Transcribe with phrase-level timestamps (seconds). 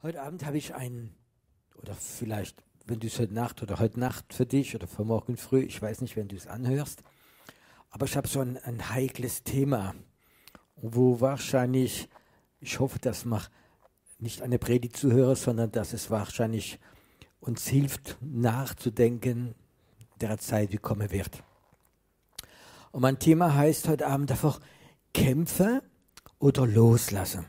[0.00, 1.12] Heute Abend habe ich einen,
[1.74, 5.36] oder vielleicht, wenn du es heute Nacht oder heute Nacht für dich oder für morgen
[5.36, 7.02] früh, ich weiß nicht, wenn du es anhörst,
[7.90, 9.96] aber ich habe so ein, ein heikles Thema,
[10.76, 12.08] wo wahrscheinlich,
[12.60, 13.42] ich hoffe, dass man
[14.20, 16.78] nicht eine Predigt zuhöre, sondern dass es wahrscheinlich
[17.40, 19.56] uns hilft, nachzudenken
[20.20, 21.42] der Zeit, die kommen wird.
[22.92, 24.60] Und mein Thema heißt heute Abend einfach
[25.12, 25.82] Kämpfe
[26.38, 27.46] oder loslassen.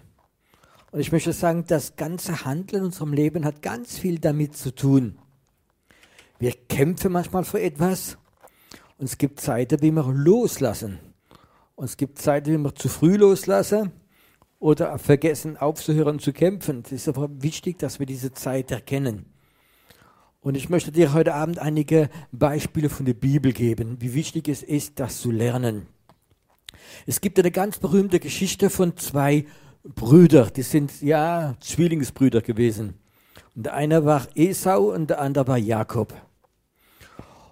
[0.91, 4.73] Und ich möchte sagen, das ganze Handeln in unserem Leben hat ganz viel damit zu
[4.73, 5.19] tun.
[6.39, 8.17] Wir kämpfen manchmal für etwas
[8.97, 10.99] und es gibt Zeiten, wie wir loslassen.
[11.75, 13.91] Und es gibt Zeiten, wie wir zu früh loslassen
[14.57, 16.83] oder vergessen aufzuhören zu kämpfen.
[16.85, 19.25] Es ist aber wichtig, dass wir diese Zeit erkennen.
[20.41, 24.63] Und ich möchte dir heute Abend einige Beispiele von der Bibel geben, wie wichtig es
[24.63, 25.87] ist, das zu lernen.
[27.05, 29.45] Es gibt eine ganz berühmte Geschichte von zwei
[29.83, 32.95] Brüder, die sind ja Zwillingsbrüder gewesen.
[33.55, 36.13] Und der eine war Esau und der andere war Jakob.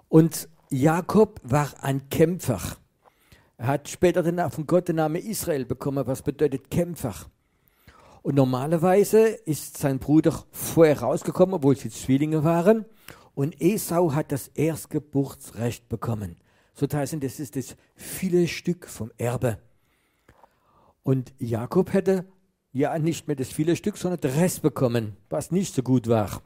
[0.08, 2.60] Und Jakob war ein Kämpfer.
[3.56, 7.14] Er hat später von Gott den Namen Israel bekommen, was bedeutet Kämpfer.
[8.22, 12.84] Und normalerweise ist sein Bruder vorher rausgekommen, obwohl sie Zwillinge waren.
[13.34, 16.36] Und Esau hat das Erstgeburtsrecht bekommen.
[16.74, 19.58] So heißt das ist das viele Stück vom Erbe.
[21.08, 22.26] Und Jakob hätte
[22.70, 26.42] ja nicht mehr das viele Stück, sondern den Rest bekommen, was nicht so gut war.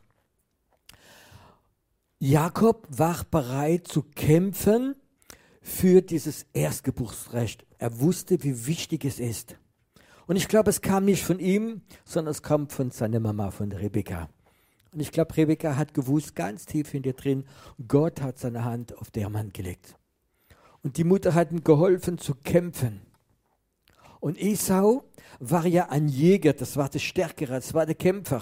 [2.20, 4.94] Jakob war bereit zu kämpfen
[5.62, 7.66] für dieses Erstgeburtsrecht.
[7.78, 9.56] Er wusste, wie wichtig es ist.
[10.28, 13.72] Und ich glaube, es kam nicht von ihm, sondern es kam von seiner Mama, von
[13.72, 14.28] Rebekka.
[14.92, 17.46] Und ich glaube, Rebekka hat gewusst, ganz tief in dir drin,
[17.88, 19.96] Gott hat seine Hand auf der Mann gelegt.
[20.84, 23.11] Und die Mutter hat ihm geholfen zu kämpfen.
[24.22, 25.02] Und Esau
[25.40, 28.40] war ja ein Jäger, das war der Stärkere, das war der Kämpfer.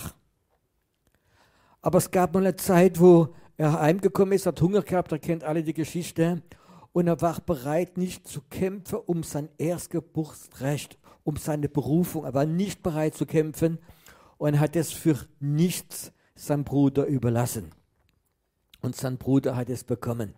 [1.81, 5.43] Aber es gab mal eine Zeit, wo er heimgekommen ist, hat Hunger gehabt, er kennt
[5.43, 6.43] alle die Geschichte.
[6.93, 12.25] Und er war bereit, nicht zu kämpfen um sein Erstgeburtsrecht, um seine Berufung.
[12.25, 13.79] Er war nicht bereit zu kämpfen
[14.37, 17.71] und hat es für nichts seinem Bruder überlassen.
[18.83, 20.35] Und sein Bruder hat es bekommen.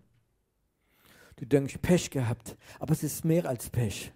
[1.34, 4.12] Du denkst, Pech gehabt, aber es ist mehr als Pech.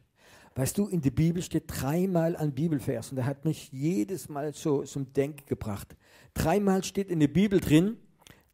[0.56, 4.54] Weißt du, in der Bibel steht dreimal ein Bibelvers und er hat mich jedes Mal
[4.54, 5.94] so zum Denken gebracht.
[6.32, 7.98] Dreimal steht in der Bibel drin,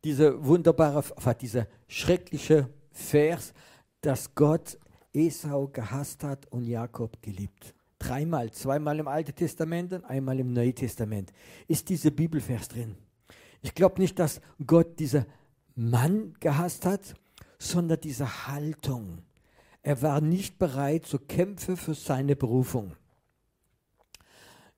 [0.03, 1.05] dieser wunderbare,
[1.41, 3.55] dieser schreckliche Vers,
[4.01, 4.79] dass Gott
[5.13, 7.73] Esau gehasst hat und Jakob geliebt.
[8.01, 11.33] Dreimal, zweimal im Alten Testament und einmal im Neuen Testament
[11.69, 12.97] ist dieser Bibelvers drin.
[13.61, 15.25] Ich glaube nicht, dass Gott diesen
[15.77, 17.15] Mann gehasst hat,
[17.61, 19.19] sondern diese Haltung,
[19.83, 22.95] er war nicht bereit zu kämpfen für seine Berufung.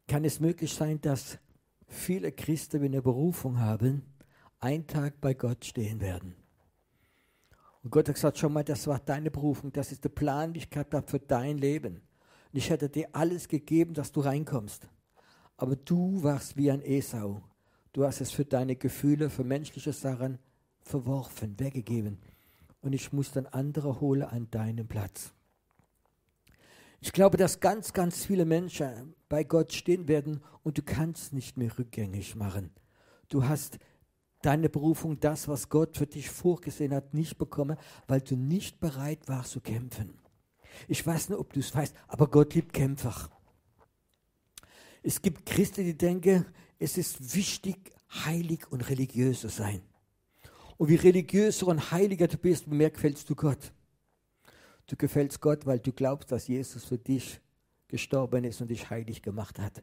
[0.09, 1.39] Kann es möglich sein, dass
[1.87, 4.03] viele Christen, wenn eine Berufung haben,
[4.61, 6.35] einen Tag bei Gott stehen werden?
[7.83, 10.63] Und Gott hat gesagt, schon mal, das war deine Berufung, das ist der Plan, den
[10.63, 11.97] ich gehabt habe für dein Leben.
[11.97, 14.89] Und ich hätte dir alles gegeben, dass du reinkommst.
[15.59, 17.43] Aber du warst wie ein Esau.
[17.93, 20.39] Du hast es für deine Gefühle, für menschliche Sachen
[20.83, 22.19] verworfen, weggegeben
[22.85, 25.33] und ich muss dann andere holen an deinem Platz.
[27.01, 31.57] Ich glaube, dass ganz, ganz viele Menschen bei Gott stehen werden und du kannst nicht
[31.57, 32.71] mehr rückgängig machen.
[33.29, 33.79] Du hast
[34.43, 39.27] deine Berufung, das, was Gott für dich vorgesehen hat, nicht bekommen, weil du nicht bereit
[39.29, 40.19] warst zu kämpfen.
[40.87, 43.31] Ich weiß nicht, ob du es weißt, aber Gott liebt Kämpfer.
[45.03, 46.47] Es gibt Christen, die denken,
[46.79, 47.93] es ist wichtig,
[48.25, 49.81] heilig und religiös zu sein.
[50.77, 53.73] Und wie religiöser und heiliger du bist, mehr gefällst du Gott.
[54.87, 57.41] Du gefällst Gott, weil du glaubst, dass Jesus für dich
[57.89, 59.83] gestorben ist und dich heilig gemacht hat.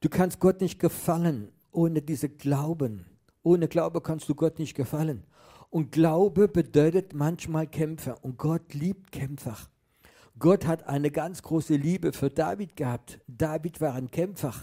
[0.00, 3.06] Du kannst Gott nicht gefallen ohne diese Glauben.
[3.42, 5.24] Ohne Glaube kannst du Gott nicht gefallen.
[5.70, 8.22] Und Glaube bedeutet manchmal Kämpfer.
[8.24, 9.56] Und Gott liebt Kämpfer.
[10.38, 13.20] Gott hat eine ganz große Liebe für David gehabt.
[13.26, 14.54] David war ein Kämpfer.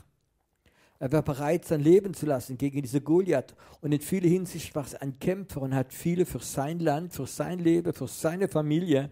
[0.99, 3.55] Er war bereit, sein Leben zu lassen gegen diese Goliath.
[3.81, 7.27] Und in vieler Hinsicht war er ein Kämpfer und hat viele für sein Land, für
[7.27, 9.11] sein Leben, für seine Familie,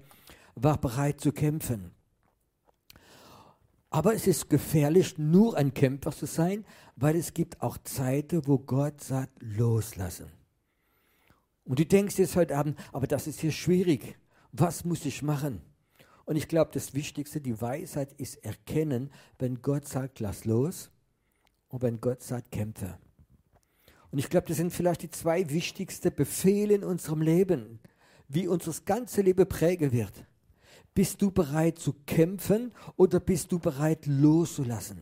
[0.56, 1.92] war bereit zu kämpfen.
[3.92, 6.66] Aber es ist gefährlich, nur ein Kämpfer zu sein,
[6.96, 10.32] weil es gibt auch Zeiten, wo Gott sagt, loslassen.
[11.64, 14.18] Und du denkst jetzt heute Abend, aber das ist hier schwierig.
[14.52, 15.62] Was muss ich machen?
[16.26, 20.92] Und ich glaube, das Wichtigste, die Weisheit ist erkennen, wenn Gott sagt, lass los,
[21.82, 22.98] wenn Gott sagt, kämpfe.
[24.12, 27.80] Und ich glaube, das sind vielleicht die zwei wichtigsten Befehle in unserem Leben,
[28.28, 30.26] wie uns das ganze Leben prägen wird.
[30.94, 35.02] Bist du bereit zu kämpfen oder bist du bereit loszulassen,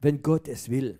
[0.00, 0.98] wenn Gott es will?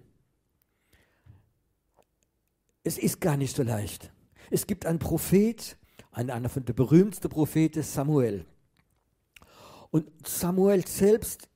[2.82, 4.12] es ist gar nicht so leicht.
[4.50, 5.76] Es gibt einen Prophet,
[6.12, 8.44] einer von der berühmtesten Propheten, Samuel.
[9.90, 11.48] Und Samuel selbst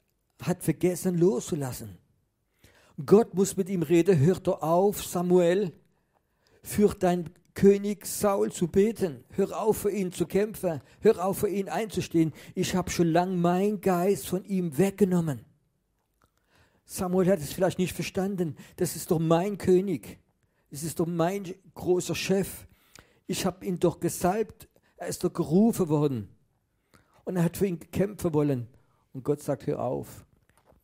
[0.42, 1.98] hat vergessen loszulassen.
[3.04, 5.72] Gott muss mit ihm reden, hör doch auf, Samuel,
[6.62, 9.24] für dein König Saul zu beten.
[9.30, 10.80] Hör auf, für ihn zu kämpfen.
[11.00, 12.32] Hör auf, für ihn einzustehen.
[12.54, 15.44] Ich habe schon lange meinen Geist von ihm weggenommen.
[16.84, 18.56] Samuel hat es vielleicht nicht verstanden.
[18.76, 20.18] Das ist doch mein König.
[20.70, 22.66] Das ist doch mein großer Chef.
[23.26, 24.68] Ich habe ihn doch gesalbt.
[24.96, 26.28] Er ist doch gerufen worden.
[27.24, 28.68] Und er hat für ihn kämpfen wollen.
[29.12, 30.23] Und Gott sagt, hör auf.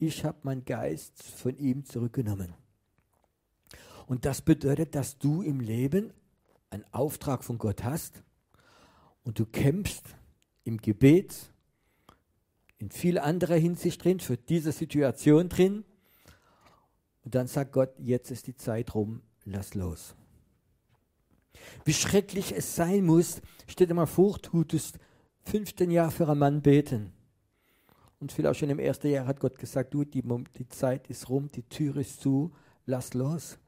[0.03, 2.55] Ich habe meinen Geist von ihm zurückgenommen.
[4.07, 6.15] Und das bedeutet, dass du im Leben
[6.71, 8.23] einen Auftrag von Gott hast
[9.25, 10.17] und du kämpfst
[10.65, 11.53] im Gebet,
[12.79, 15.85] in viel anderer Hinsicht drin, für diese Situation drin.
[17.23, 20.15] Und dann sagt Gott, jetzt ist die Zeit rum, lass los.
[21.85, 24.99] Wie schrecklich es sein muss, stell dir mal vor, du tust
[25.43, 27.13] 15 Jahre für einen Mann beten.
[28.21, 31.51] Und vielleicht schon im ersten Jahr hat Gott gesagt, du, die, die Zeit ist rum,
[31.51, 32.53] die Tür ist zu,
[32.85, 33.59] lass los.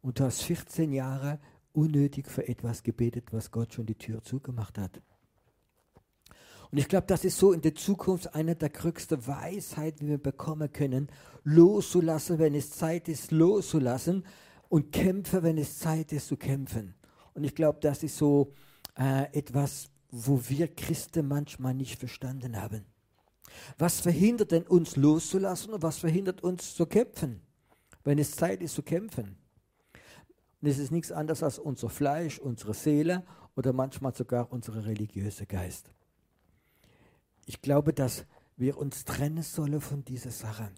[0.00, 1.40] Und du hast 14 Jahre
[1.72, 5.02] unnötig für etwas gebetet, was Gott schon die Tür zugemacht hat.
[6.70, 10.18] Und ich glaube, das ist so in der Zukunft eine der größten Weisheiten, die wir
[10.18, 11.08] bekommen können,
[11.42, 14.24] loszulassen, wenn es Zeit ist, loszulassen
[14.68, 16.94] und kämpfen, wenn es Zeit ist, zu kämpfen.
[17.34, 18.52] Und ich glaube, das ist so
[18.96, 22.84] äh, etwas, wo wir Christen manchmal nicht verstanden haben.
[23.78, 27.40] Was verhindert denn uns loszulassen und was verhindert uns zu kämpfen,
[28.04, 29.36] wenn es Zeit ist zu kämpfen?
[30.60, 33.24] Und es ist nichts anderes als unser Fleisch, unsere Seele
[33.56, 35.90] oder manchmal sogar unser religiöser Geist.
[37.46, 38.26] Ich glaube, dass
[38.56, 40.70] wir uns trennen sollen von dieser Sache.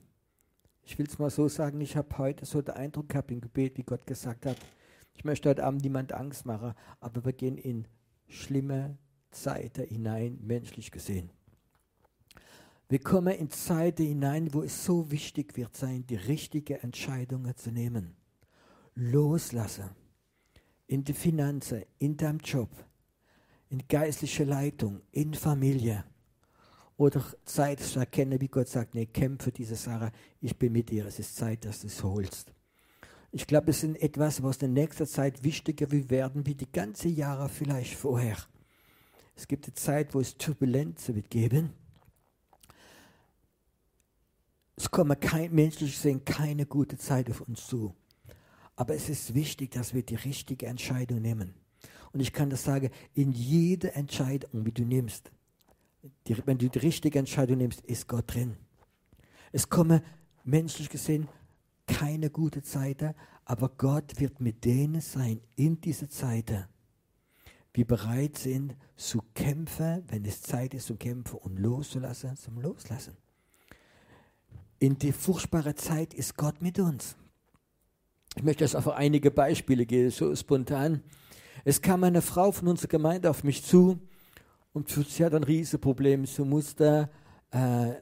[0.85, 3.77] Ich will es mal so sagen, ich habe heute so den Eindruck gehabt im Gebet,
[3.77, 4.57] wie Gott gesagt hat,
[5.15, 7.87] ich möchte heute Abend niemand Angst machen, aber wir gehen in
[8.29, 8.97] schlimme
[9.31, 11.31] Zeiten hinein, menschlich gesehen.
[12.93, 17.71] Wir kommen in Zeiten hinein, wo es so wichtig wird sein, die richtigen Entscheidungen zu
[17.71, 18.15] nehmen
[18.95, 19.89] loslassen.
[20.89, 22.69] In die Finanzen, in deinem Job,
[23.71, 26.05] in geistlicher Leitung, in Familie.
[26.99, 30.13] Oder Zeit zu erkennen, wie Gott sagt, nee, kämpfe diese Sache,
[30.43, 32.53] ich bin mit dir, es ist Zeit, dass du es holst.
[33.31, 37.17] Ich glaube, es ist etwas, was in nächster Zeit wichtiger wird werden, wie die ganzen
[37.17, 38.37] Jahre vielleicht vorher.
[39.35, 41.73] Es gibt eine Zeit, wo es Turbulenzen wird geben.
[44.83, 47.95] Es kommen kein, menschlich gesehen keine gute Zeit auf uns zu.
[48.75, 51.55] Aber es ist wichtig, dass wir die richtige Entscheidung nehmen.
[52.13, 55.31] Und ich kann das sagen, in jeder Entscheidung, wie du nimmst,
[56.27, 58.57] die, wenn du die richtige Entscheidung nimmst, ist Gott drin.
[59.53, 60.01] Es kommen
[60.43, 61.29] menschlich gesehen
[61.87, 63.15] keine gute Zeiten,
[63.45, 66.65] aber Gott wird mit denen sein in diese Zeiten,
[67.77, 73.22] die bereit sind zu kämpfen, wenn es Zeit ist zu kämpfen und loszulassen, zum Loslassen.
[74.83, 77.15] In die furchtbare Zeit ist Gott mit uns.
[78.35, 81.05] Ich möchte jetzt einfach einige Beispiele geben, so spontan.
[81.65, 84.01] Es kam eine Frau von unserer Gemeinde auf mich zu
[84.73, 86.27] und sie hat ein Riesenproblem.
[86.27, 87.11] Sie musste
[87.53, 87.93] äh,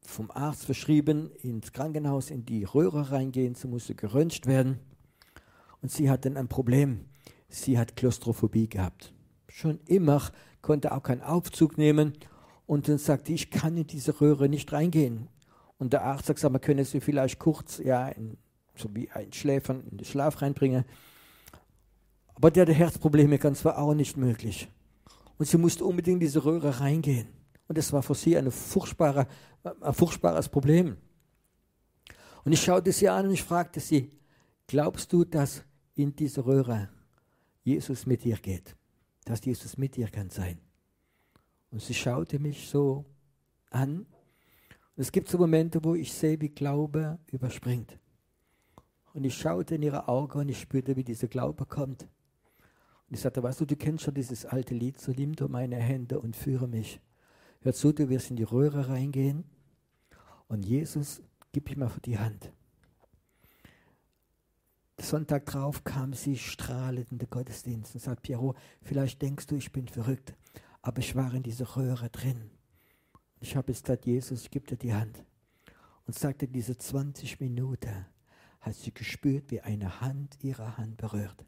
[0.00, 3.56] vom Arzt verschrieben ins Krankenhaus in die Röhre reingehen.
[3.56, 4.78] Sie musste geröntgt werden.
[5.82, 7.06] Und sie hat dann ein Problem.
[7.48, 9.12] Sie hat Klaustrophobie gehabt.
[9.48, 10.22] Schon immer
[10.62, 12.12] konnte auch keinen Aufzug nehmen.
[12.64, 15.30] Und dann sagte ich, kann in diese Röhre nicht reingehen.
[15.78, 18.38] Und der Arzt sagt, man könne sie vielleicht kurz ja, in
[18.78, 20.84] so wie ein Schläfern in den Schlaf reinbringen.
[22.34, 24.68] Aber der hatte Herzprobleme ganz war auch nicht möglich.
[25.38, 27.28] Und sie musste unbedingt in diese Röhre reingehen.
[27.68, 29.26] Und das war für sie eine furchtbare,
[29.80, 30.96] ein furchtbares Problem.
[32.44, 34.12] Und ich schaute sie an und ich fragte sie,
[34.66, 35.64] glaubst du, dass
[35.94, 36.88] in dieser Röhre
[37.64, 38.76] Jesus mit dir geht?
[39.24, 40.58] Dass Jesus mit dir kann sein?
[41.70, 43.04] Und sie schaute mich so
[43.70, 44.06] an.
[44.98, 47.98] Es gibt so Momente, wo ich sehe, wie Glaube überspringt.
[49.12, 52.08] Und ich schaute in ihre Augen und ich spürte, wie dieser Glaube kommt.
[53.08, 55.76] Und ich sagte, weißt du, du kennst schon dieses alte Lied, so nimm du meine
[55.76, 57.00] Hände und führe mich.
[57.60, 59.44] Hör zu, du wirst in die Röhre reingehen
[60.48, 61.22] und Jesus,
[61.52, 62.52] gib ihm mal die Hand.
[64.98, 69.72] Sonntag drauf kam sie strahlend in den Gottesdienst und sagt, Piero, vielleicht denkst du, ich
[69.72, 70.34] bin verrückt,
[70.80, 72.50] aber ich war in dieser Röhre drin.
[73.40, 75.22] Ich habe jetzt gesagt, Jesus, gebe dir die Hand.
[76.06, 78.06] Und sagte diese 20 Minuten,
[78.60, 81.44] hat sie gespürt, wie eine Hand ihre Hand berührt.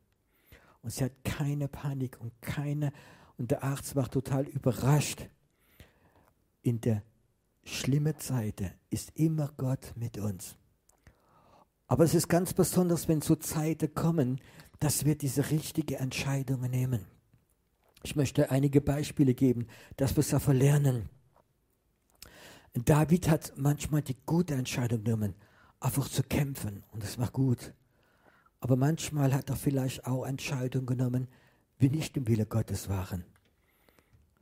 [0.83, 2.93] Und sie hat keine Panik und keine,
[3.37, 5.29] und der Arzt war total überrascht.
[6.63, 7.03] In der
[7.65, 10.57] schlimmen Zeit ist immer Gott mit uns.
[11.87, 14.41] Aber es ist ganz besonders, wenn so Zeiten kommen,
[14.79, 17.07] dass wir diese richtige Entscheidungen nehmen.
[18.03, 19.67] Ich möchte einige Beispiele geben,
[19.97, 21.09] dass wir es davon lernen.
[22.87, 25.35] David hat manchmal die gute Entscheidung genommen,
[25.81, 27.73] einfach zu kämpfen und das war gut.
[28.61, 31.29] Aber manchmal hat er vielleicht auch Entscheidungen genommen,
[31.81, 33.25] die nicht im Wille Gottes waren.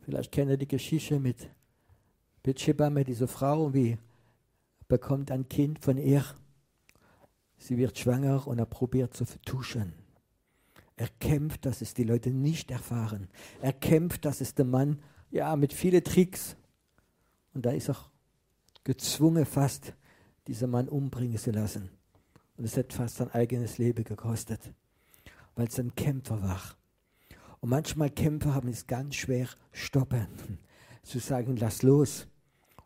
[0.01, 1.49] Vielleicht kennt ihr die Geschichte mit
[2.43, 3.99] Bathsheba, mit dieser Frau, wie
[4.89, 6.25] bekommt ein Kind von ihr.
[7.59, 9.93] Sie wird schwanger und er probiert zu vertuschen.
[10.97, 13.29] Er kämpft, dass es die Leute nicht erfahren.
[13.61, 16.57] Er kämpft, dass es der Mann, ja, mit vielen Tricks.
[17.53, 17.97] Und da ist er
[18.87, 19.95] gezwungen fast,
[20.47, 21.91] diesen Mann umbringen zu lassen.
[22.57, 24.61] Und es hat fast sein eigenes Leben gekostet,
[25.57, 26.63] weil es ein Kämpfer war.
[27.59, 30.29] Und manchmal Kämpfer haben es ganz schwer stoppen,
[31.03, 32.29] zu sagen, lass los.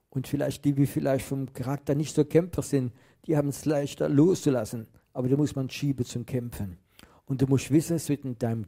[0.08, 2.94] Und vielleicht die, die vielleicht vom Charakter nicht so Kämpfer sind,
[3.26, 4.86] die haben es leichter loszulassen.
[5.12, 6.78] Aber da muss man schieben zum Kämpfen.
[7.26, 8.64] Und du musst wissen, es wird in deinem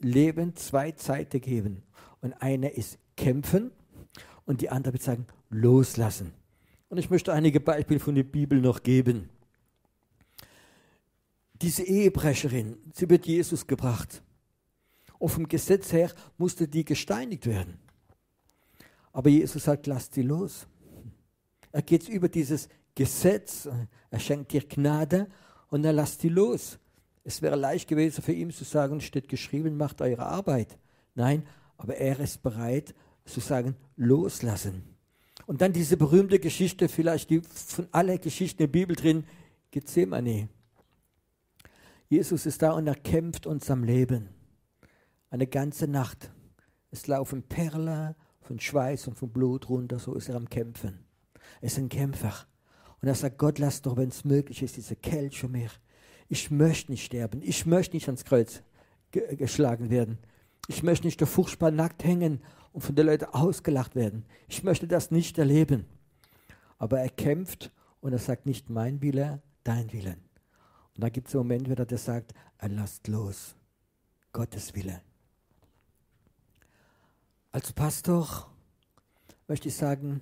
[0.00, 1.82] Leben zwei Zeiten geben.
[2.20, 3.70] Und eine ist kämpfen
[4.44, 6.43] und die andere wird sagen, loslassen.
[6.94, 9.28] Und ich möchte einige Beispiele von der Bibel noch geben.
[11.60, 14.22] Diese Ehebrecherin, sie wird Jesus gebracht.
[15.18, 17.80] Und vom Gesetz her musste die gesteinigt werden.
[19.12, 20.68] Aber Jesus sagt, lasst sie los.
[21.72, 23.68] Er geht über dieses Gesetz,
[24.12, 25.26] er schenkt dir Gnade
[25.70, 26.78] und er lasst sie los.
[27.24, 30.78] Es wäre leicht gewesen für ihn zu sagen, steht geschrieben, macht eure Arbeit.
[31.16, 31.44] Nein,
[31.76, 34.93] aber er ist bereit zu sagen, loslassen.
[35.46, 39.24] Und dann diese berühmte Geschichte, vielleicht die von allen Geschichten der Bibel drin,
[39.70, 40.48] Gethsemane.
[42.08, 44.28] Jesus ist da und er kämpft uns am Leben.
[45.30, 46.30] Eine ganze Nacht.
[46.90, 51.04] Es laufen Perlen von Schweiß und von Blut runter, so ist er am Kämpfen.
[51.60, 52.34] Er ist ein Kämpfer.
[53.02, 55.70] Und er sagt, Gott, lass doch, wenn es möglich ist, diese Kelch für mich
[56.28, 58.62] ich möchte nicht sterben, ich möchte nicht ans Kreuz
[59.10, 60.18] ge geschlagen werden.
[60.68, 62.40] Ich möchte nicht so furchtbar nackt hängen
[62.72, 64.24] und von den Leuten ausgelacht werden.
[64.48, 65.86] Ich möchte das nicht erleben.
[66.78, 70.22] Aber er kämpft und er sagt nicht mein Wille, dein Willen.
[70.94, 73.54] Und da gibt es einen Moment, wo er sagt, er lasst los.
[74.32, 75.00] Gottes Wille.
[77.52, 78.50] Als Pastor
[79.46, 80.20] möchte ich sagen,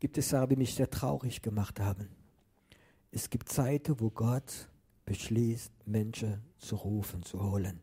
[0.00, 2.08] gibt es Sachen, die mich sehr traurig gemacht haben.
[3.12, 4.68] Es gibt Zeiten, wo Gott
[5.04, 7.80] beschließt, Menschen zu rufen, zu holen.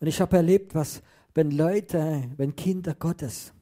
[0.00, 1.02] Und ich habe erlebt, was,
[1.34, 3.52] wenn Leute, wenn Kinder Gottes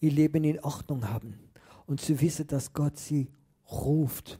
[0.00, 1.38] ihr Leben in Ordnung haben
[1.86, 3.28] und sie wissen, dass Gott sie
[3.70, 4.38] ruft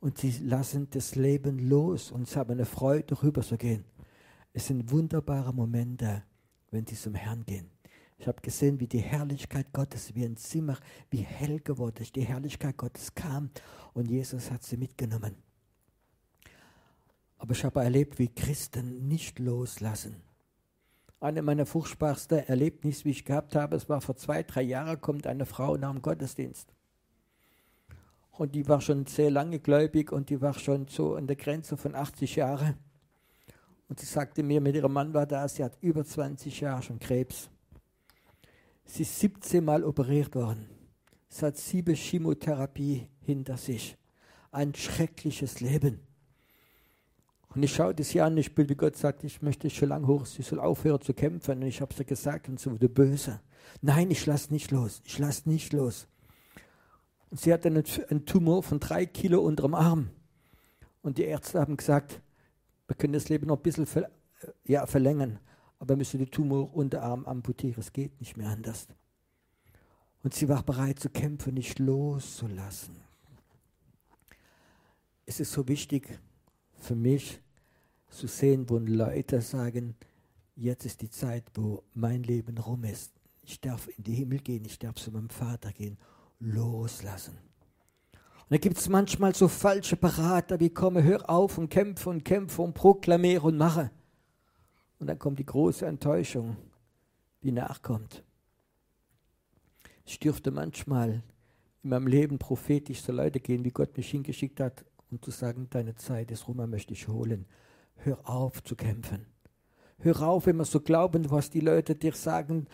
[0.00, 3.84] und sie lassen das Leben los und sie haben eine Freude, darüber zu gehen.
[4.52, 6.22] Es sind wunderbare Momente,
[6.70, 7.70] wenn sie zum Herrn gehen.
[8.18, 10.78] Ich habe gesehen, wie die Herrlichkeit Gottes, wie ein Zimmer,
[11.10, 12.16] wie hell geworden ist.
[12.16, 13.50] Die Herrlichkeit Gottes kam
[13.94, 15.36] und Jesus hat sie mitgenommen.
[17.38, 20.16] Aber ich habe erlebt, wie Christen nicht loslassen.
[21.20, 25.26] Eine meiner furchtbarsten Erlebnisse, wie ich gehabt habe, es war vor zwei, drei Jahren, kommt
[25.26, 26.72] eine Frau nach dem Gottesdienst.
[28.30, 31.76] Und die war schon sehr lange gläubig und die war schon so an der Grenze
[31.76, 32.78] von 80 Jahren.
[33.86, 36.98] Und sie sagte mir, mit ihrem Mann war da, sie hat über 20 Jahre schon
[36.98, 37.50] Krebs.
[38.86, 40.70] Sie ist 17 Mal operiert worden.
[41.28, 43.98] Sie hat sieben Chemotherapie hinter sich.
[44.52, 46.00] Ein schreckliches Leben.
[47.54, 50.06] Und ich schaue das Jahr an, ich bin, wie Gott sagt, ich möchte schon lange
[50.06, 51.58] hoch, sie soll aufhören zu kämpfen.
[51.58, 53.40] Und ich habe sie gesagt und sie wurde böse.
[53.82, 56.06] Nein, ich lasse nicht los, ich lasse nicht los.
[57.30, 60.10] Und sie hatte einen, einen Tumor von drei Kilo unter dem Arm.
[61.02, 62.20] Und die Ärzte haben gesagt,
[62.86, 64.10] wir können das Leben noch ein bisschen ver,
[64.64, 65.38] ja, verlängern,
[65.78, 68.88] aber wir müssen den Tumor unter Arm amputieren, es geht nicht mehr anders.
[70.22, 72.96] Und sie war bereit zu kämpfen, nicht loszulassen.
[75.24, 76.18] Es ist so wichtig,
[76.82, 77.40] für mich
[78.08, 79.94] zu sehen, wo Leute sagen,
[80.56, 83.12] jetzt ist die Zeit, wo mein Leben rum ist.
[83.42, 85.98] Ich darf in den Himmel gehen, ich darf zu meinem Vater gehen,
[86.38, 87.38] loslassen.
[88.12, 92.24] Und da gibt es manchmal so falsche Berater, wie komme, hör auf und kämpfe und
[92.24, 93.90] kämpfe und proklamiere und mache.
[94.98, 96.56] Und dann kommt die große Enttäuschung,
[97.42, 98.24] die nachkommt.
[100.04, 101.22] Ich dürfte manchmal
[101.82, 105.66] in meinem Leben prophetisch zu Leute gehen, wie Gott mich hingeschickt hat, und zu sagen,
[105.70, 107.46] deine Zeit ist rum, er möchte dich holen.
[107.96, 109.26] Hör auf zu kämpfen.
[109.98, 112.66] Hör auf, immer so glauben, was die Leute dir sagen,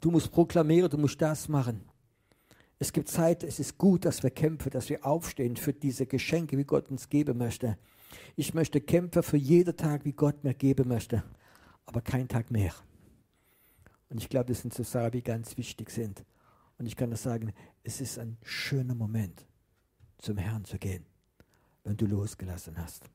[0.00, 1.82] du musst proklamieren, du musst das machen.
[2.78, 6.56] Es gibt Zeit, es ist gut, dass wir kämpfen, dass wir aufstehen für diese Geschenke,
[6.56, 7.76] wie Gott uns geben möchte.
[8.36, 11.22] Ich möchte kämpfen für jeden Tag, wie Gott mir geben möchte,
[11.84, 12.74] aber kein Tag mehr.
[14.08, 16.24] Und ich glaube, das sind so Sachen, die ganz wichtig sind.
[16.78, 19.46] Und ich kann das sagen, es ist ein schöner Moment,
[20.18, 21.11] zum Herrn zu gehen
[21.84, 23.10] wenn du losgelassen hast.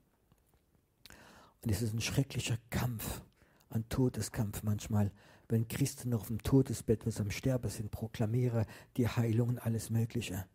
[1.63, 3.21] Und es ist ein schrecklicher Kampf,
[3.69, 5.11] ein Todeskampf manchmal,
[5.49, 8.65] wenn Christen noch auf dem Todesbett, wo sie am Sterben sind, proklamiere
[8.97, 10.45] die Heilung und alles Mögliche.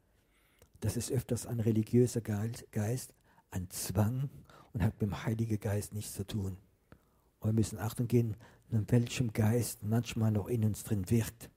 [0.80, 3.14] Das ist öfters ein religiöser Geist,
[3.50, 4.28] ein Zwang
[4.72, 6.56] und hat mit dem Heiligen Geist nichts zu tun.
[7.40, 8.36] Und wir müssen Achtung geben,
[8.70, 11.50] in welchem Geist manchmal noch in uns drin wirkt.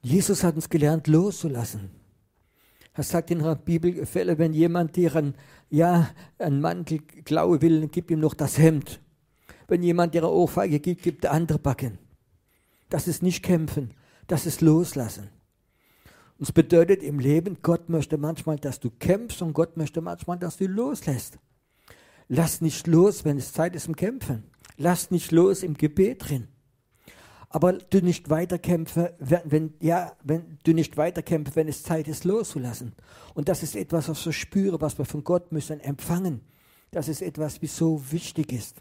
[0.00, 1.90] Jesus hat uns gelernt, loszulassen.
[2.98, 5.36] Er sagt in der Bibelfälle, wenn jemand dir einen,
[5.70, 9.00] ja, einen Mantel klauen will, gib ihm noch das Hemd.
[9.68, 11.98] Wenn jemand dir eine Ohrfeige gibt, gibt der andere Backen.
[12.88, 13.94] Das ist nicht kämpfen,
[14.26, 15.30] das ist loslassen.
[16.38, 20.40] Und es bedeutet im Leben, Gott möchte manchmal, dass du kämpfst und Gott möchte manchmal,
[20.40, 21.38] dass du loslässt.
[22.26, 24.42] Lass nicht los, wenn es Zeit ist im Kämpfen.
[24.76, 26.48] Lass nicht los im Gebet drin.
[27.50, 32.24] Aber du nicht weiterkämpfe, wenn, wenn, ja, wenn du nicht weiterkämpfe, wenn es Zeit ist,
[32.24, 32.94] loszulassen.
[33.34, 36.42] Und das ist etwas, was wir spüren, was wir von Gott müssen empfangen.
[36.90, 38.76] Das ist etwas, wie so wichtig ist.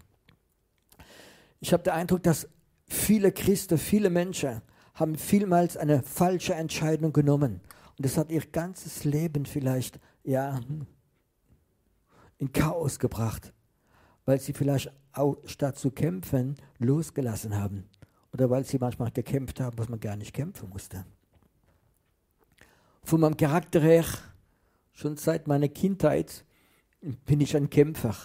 [1.61, 2.47] Ich habe den Eindruck, dass
[2.87, 4.61] viele Christen, viele Menschen
[4.95, 7.61] haben vielmals eine falsche Entscheidung genommen.
[7.97, 10.59] Und das hat ihr ganzes Leben vielleicht, ja,
[12.37, 13.53] in Chaos gebracht,
[14.25, 17.85] weil sie vielleicht auch statt zu kämpfen losgelassen haben
[18.33, 21.05] oder weil sie manchmal gekämpft haben, was man gar nicht kämpfen musste.
[23.03, 24.05] Von meinem Charakter her,
[24.93, 26.43] schon seit meiner Kindheit,
[27.25, 28.15] bin ich ein Kämpfer.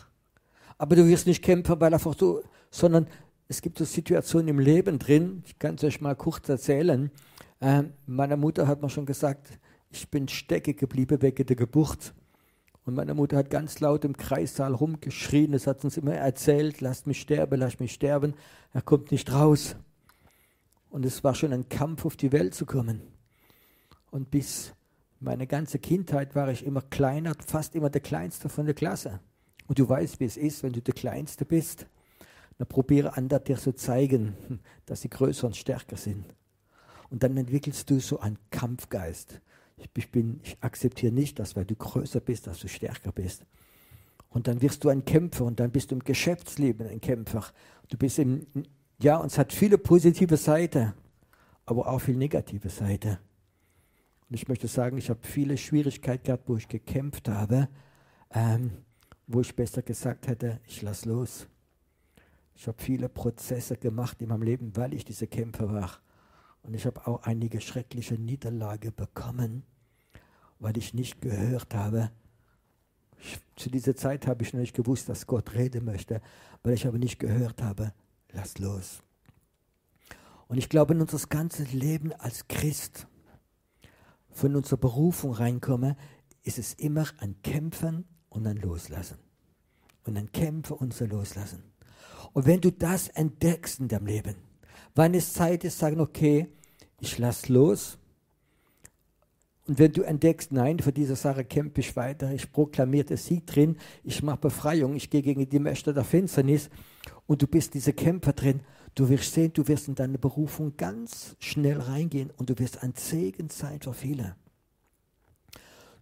[0.79, 3.07] Aber du wirst nicht Kämpfer, weil einfach so, sondern
[3.49, 7.11] es gibt so Situationen im Leben drin, ich kann es euch mal kurz erzählen.
[7.61, 9.59] Äh, meiner Mutter hat mir schon gesagt,
[9.91, 12.15] ich bin stecke geblieben wegen der Geburt.
[12.85, 17.07] Und meine Mutter hat ganz laut im Kreissaal rumgeschrien, das hat uns immer erzählt, lasst
[17.07, 18.35] mich sterben, lasst mich sterben,
[18.73, 19.77] er kommt nicht raus.
[20.93, 23.01] Und es war schon ein Kampf, auf die Welt zu kommen.
[24.11, 24.75] Und bis
[25.21, 29.21] meine ganze Kindheit war ich immer kleiner, fast immer der Kleinste von der Klasse.
[29.69, 31.87] Und du weißt, wie es ist, wenn du der Kleinste bist.
[32.59, 34.37] Dann probiere andere dir zu zeigen,
[34.85, 36.27] dass sie größer und stärker sind.
[37.09, 39.41] Und dann entwickelst du so einen Kampfgeist.
[39.95, 43.47] Ich, bin, ich akzeptiere nicht, dass weil du größer bist, dass du stärker bist.
[44.29, 47.47] Und dann wirst du ein Kämpfer und dann bist du im Geschäftsleben ein Kämpfer.
[47.89, 48.47] Du bist im,
[49.01, 50.93] ja, und es hat viele positive Seiten,
[51.67, 53.19] aber auch viel negative Seiten.
[54.29, 57.69] Und ich möchte sagen, ich habe viele Schwierigkeiten gehabt, wo ich gekämpft habe,
[58.31, 58.71] ähm,
[59.27, 61.47] wo ich besser gesagt hätte, ich lass los.
[62.55, 65.99] Ich habe viele Prozesse gemacht in meinem Leben, weil ich diese Kämpfer war.
[66.63, 69.65] Und ich habe auch einige schreckliche Niederlage bekommen,
[70.59, 72.11] weil ich nicht gehört habe.
[73.19, 76.21] Ich, zu dieser Zeit habe ich noch nicht gewusst, dass Gott reden möchte,
[76.63, 77.93] weil ich aber nicht gehört habe,
[78.33, 79.03] lass los.
[80.49, 83.07] Und ich glaube, in unser ganzes Leben als Christ,
[84.31, 85.97] von unserer Berufung reinkomme,
[86.43, 89.19] ist es immer ein Kämpfen und ein Loslassen.
[90.05, 91.63] Und ein Kämpfen und ein Loslassen.
[92.33, 94.37] Und wenn du das entdeckst in deinem Leben,
[94.95, 96.49] wann es Zeit ist, sagen, okay,
[97.01, 97.99] ich lass los.
[99.67, 103.47] Und wenn du entdeckst, nein, für diese Sache kämpfe ich weiter, ich proklamiere den Sieg
[103.47, 106.69] drin, ich mache Befreiung, ich gehe gegen die Mächte der Finsternis
[107.33, 108.61] und du bist dieser Kämpfer drin,
[108.95, 112.93] du wirst sehen, du wirst in deine Berufung ganz schnell reingehen und du wirst ein
[112.95, 114.37] Segen sein für viele.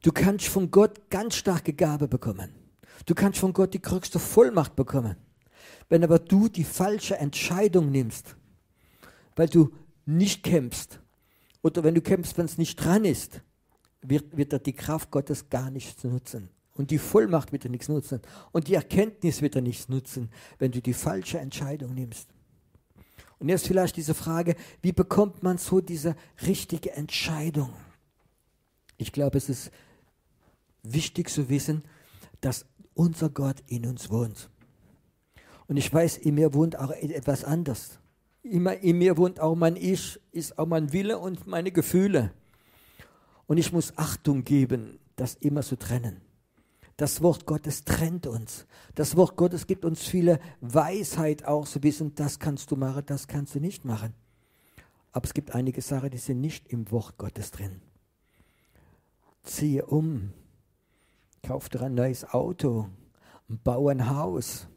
[0.03, 2.53] Du kannst von Gott ganz starke Gabe bekommen.
[3.07, 5.15] Du kannst von Gott die größte Vollmacht bekommen.
[5.89, 8.35] Wenn aber du die falsche Entscheidung nimmst,
[9.37, 9.71] weil du
[10.07, 10.99] nicht kämpfst
[11.63, 13.41] oder wenn du kämpfst, wenn es nicht dran ist,
[14.03, 16.51] wird, wird er die Kraft Gottes gar nichts nutzen.
[16.81, 18.23] Und die Vollmacht wird er nichts nutzen.
[18.53, 22.31] Und die Erkenntnis wird er nichts nutzen, wenn du die falsche Entscheidung nimmst.
[23.39, 26.17] Und jetzt vielleicht diese Frage, wie bekommt man so diese
[26.47, 27.71] richtige Entscheidung?
[28.97, 29.71] Ich glaube, es ist
[30.83, 31.83] wichtig zu wissen,
[32.41, 32.65] dass
[32.95, 34.49] unser Gott in uns wohnt.
[35.69, 37.99] Und ich weiß, in mir wohnt auch etwas anderes.
[38.43, 42.33] Immer in mir wohnt auch mein Ich, ist auch mein Wille und meine Gefühle.
[43.47, 46.23] Und ich muss Achtung geben, das immer zu trennen.
[47.01, 48.67] Das Wort Gottes trennt uns.
[48.95, 53.27] Das Wort Gottes gibt uns viele Weisheit auch zu wissen, das kannst du machen, das
[53.27, 54.13] kannst du nicht machen.
[55.11, 57.81] Aber es gibt einige Sachen, die sind nicht im Wort Gottes drin.
[59.45, 60.35] Ziehe um,
[61.43, 62.91] kauf dir ein neues Auto,
[63.49, 64.69] baue ein Haus,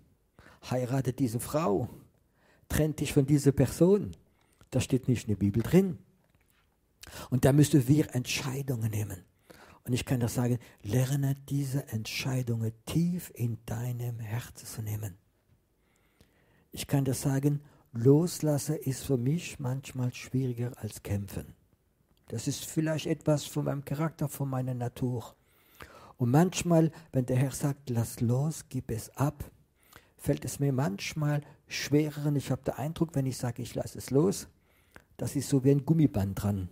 [0.72, 1.90] heirate diese Frau
[2.70, 4.16] trennt dich von dieser Person.
[4.72, 6.00] Das steht nicht in der Bibel drin.
[7.30, 9.26] Und da müssen wir Entscheidungen nehmen.
[9.86, 15.18] Und ich kann das sagen, lerne diese Entscheidungen tief in deinem Herzen zu nehmen.
[16.72, 21.54] Ich kann das sagen, loslassen ist für mich manchmal schwieriger als kämpfen.
[22.30, 25.36] Das ist vielleicht etwas von meinem Charakter, von meiner Natur.
[26.18, 29.44] Und manchmal, wenn der Herr sagt, lass los, gib es ab,
[30.18, 32.28] fällt es mir manchmal schwerer.
[32.28, 34.48] Und ich habe den Eindruck, wenn ich sage, ich lasse es los,
[35.18, 36.70] das ist so wie ein Gummiband dran.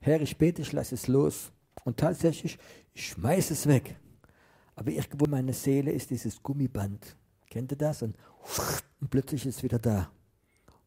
[0.00, 1.52] Herr, ich bete, ich lasse es los.
[1.84, 2.58] Und tatsächlich,
[2.92, 3.96] ich schmeiße es weg.
[4.74, 7.16] Aber irgendwo in meiner Seele ist dieses Gummiband.
[7.48, 8.02] Kennt ihr das?
[8.02, 8.16] Und,
[9.00, 10.10] und plötzlich ist es wieder da.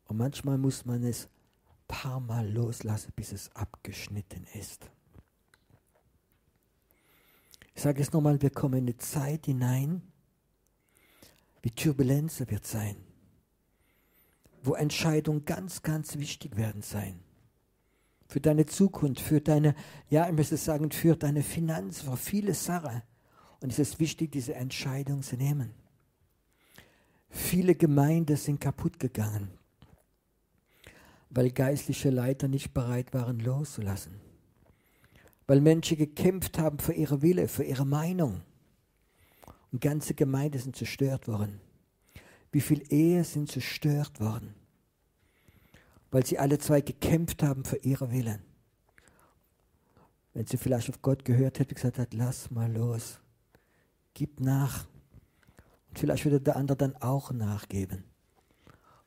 [0.07, 4.89] Und manchmal muss man es ein paar Mal loslassen, bis es abgeschnitten ist.
[7.75, 10.01] Ich sage es nochmal, wir kommen in eine Zeit hinein,
[11.61, 12.95] wie Turbulenz wird sein,
[14.63, 17.19] wo Entscheidungen ganz, ganz wichtig werden sein.
[18.27, 19.73] Für deine Zukunft, für deine,
[20.09, 23.01] ja, ich müsste sagen, für deine Finanzen, für viele Sachen.
[23.61, 25.73] Und es ist wichtig, diese Entscheidung zu nehmen.
[27.29, 29.49] Viele Gemeinden sind kaputt gegangen,
[31.29, 34.19] weil geistliche Leiter nicht bereit waren, loszulassen.
[35.45, 38.41] Weil Menschen gekämpft haben für ihre Wille, für ihre Meinung.
[39.71, 41.61] Und ganze Gemeinden sind zerstört worden.
[42.51, 44.53] Wie viele Ehen sind zerstört worden?
[46.11, 48.41] Weil sie alle zwei gekämpft haben für ihre Willen.
[50.33, 53.19] Wenn sie vielleicht auf Gott gehört hätte, gesagt hat, lass mal los.
[54.13, 54.85] Gib nach.
[55.89, 58.03] Und vielleicht würde der andere dann auch nachgeben.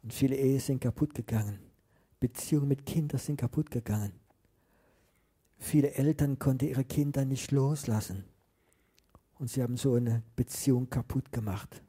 [0.03, 1.61] Und viele Ehen sind kaputt gegangen.
[2.19, 4.13] Beziehungen mit Kindern sind kaputt gegangen.
[5.59, 8.25] Viele Eltern konnten ihre Kinder nicht loslassen.
[9.39, 11.83] Und sie haben so eine Beziehung kaputt gemacht.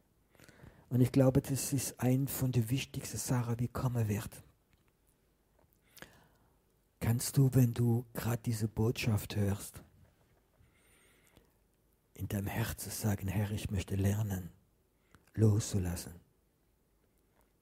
[0.89, 4.43] Und ich glaube, das ist ein von den wichtigsten Sachen, wie kommen wird.
[7.01, 9.81] Kannst du, wenn du gerade diese Botschaft hörst,
[12.13, 14.51] in deinem Herzen sagen, Herr, ich möchte lernen,
[15.33, 16.13] loszulassen.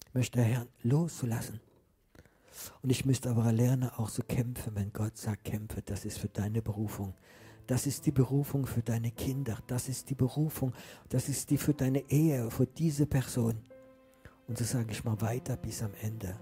[0.06, 1.62] Ich möchte, Herr, loszulassen.
[2.82, 6.28] Und ich müsste aber lernen, auch zu kämpfen, wenn Gott sagt, kämpfe, das ist für
[6.28, 7.14] deine Berufung.
[7.66, 9.58] Das ist die Berufung für deine Kinder.
[9.68, 10.74] Das ist die Berufung.
[11.08, 13.62] Das ist die für deine Ehe, für diese Person.
[14.48, 16.38] Und so sage ich mal weiter bis am Ende.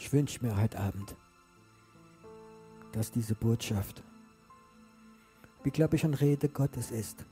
[0.00, 1.14] Ich wünsche mir heute Abend,
[2.92, 4.02] dass diese Botschaft,
[5.62, 7.26] wie glaube ich, ein Rede Gottes ist,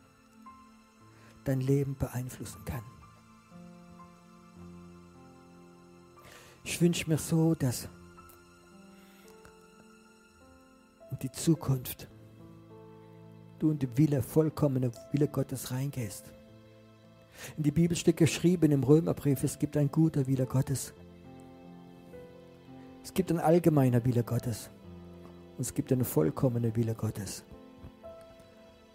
[1.45, 2.83] dein Leben beeinflussen kann.
[6.63, 7.89] Ich wünsche mir so, dass
[11.11, 12.07] in die Zukunft
[13.59, 16.31] du in die Wille, vollkommene Wille Gottes reingehst.
[17.57, 20.93] In die Bibel steht geschrieben im Römerbrief, es gibt ein guter Wille Gottes.
[23.19, 24.71] Es gibt ein allgemeiner Wille Gottes.
[25.57, 27.43] Und es gibt eine vollkommene Wille Gottes.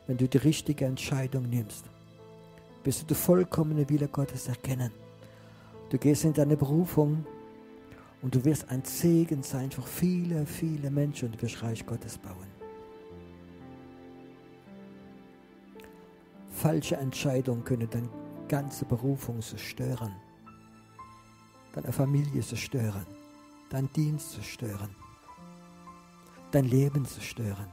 [0.08, 1.84] Wenn du die richtige Entscheidung nimmst,
[2.86, 4.92] wirst du die vollkommene Wille Gottes erkennen.
[5.90, 7.26] Du gehst in deine Berufung
[8.22, 12.48] und du wirst ein Segen sein für viele, viele Menschen die das Reich Gottes bauen.
[16.50, 18.08] Falsche Entscheidungen können deine
[18.48, 20.16] ganze Berufung zerstören,
[21.74, 23.06] deine Familie zerstören,
[23.74, 24.96] deinen Dienst zerstören
[26.54, 27.68] dein Leben zerstören.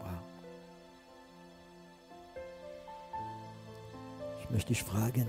[0.00, 0.10] Wow.
[4.40, 5.26] Ich möchte dich fragen,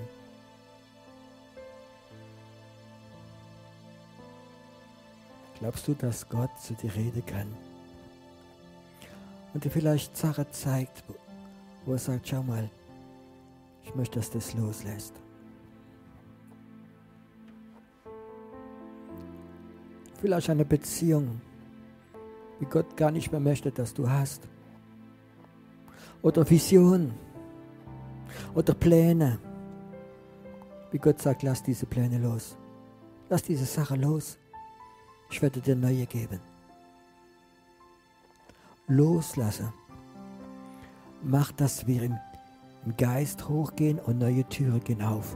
[5.59, 7.53] glaubst du, dass Gott zu dir reden kann?
[9.53, 11.03] Und dir vielleicht Sachen zeigt,
[11.85, 12.69] wo er sagt, schau mal,
[13.83, 15.22] ich möchte, dass das loslässt.
[20.23, 21.41] Vielleicht eine Beziehung,
[22.62, 24.47] die Gott gar nicht mehr möchte, dass du hast.
[26.21, 27.12] Oder Vision.
[28.55, 29.38] Oder Pläne.
[30.91, 32.55] Wie Gott sagt, lass diese Pläne los.
[33.27, 34.39] Lass diese Sache los.
[35.29, 36.39] Ich werde dir neue geben.
[38.88, 39.73] Loslassen.
[41.21, 42.17] Mach, dass wir im
[42.95, 45.36] Geist hochgehen und neue Türen gehen auf.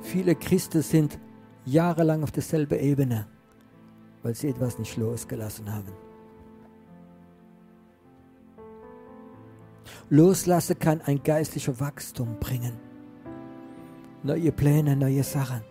[0.00, 1.18] Viele Christen sind
[1.66, 3.26] jahrelang auf derselben Ebene,
[4.22, 5.92] weil sie etwas nicht losgelassen haben.
[10.10, 12.74] Loslassen kann ein geistliches Wachstum bringen.
[14.22, 15.62] Neue Pläne, neue Sachen.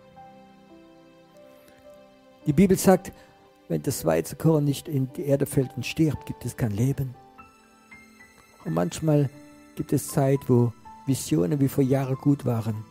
[2.46, 3.12] Die Bibel sagt,
[3.68, 7.14] wenn das Weizenkorn nicht in die Erde fällt und stirbt, gibt es kein Leben.
[8.64, 9.30] Und manchmal
[9.76, 10.72] gibt es Zeit, wo
[11.06, 12.84] Visionen wie vor Jahren gut waren,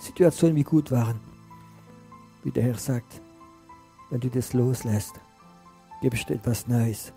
[0.00, 1.20] Situationen wie gut waren,
[2.44, 3.20] wie der Herr sagt,
[4.10, 5.14] wenn du das loslässt,
[6.00, 7.12] gibst du etwas Neues,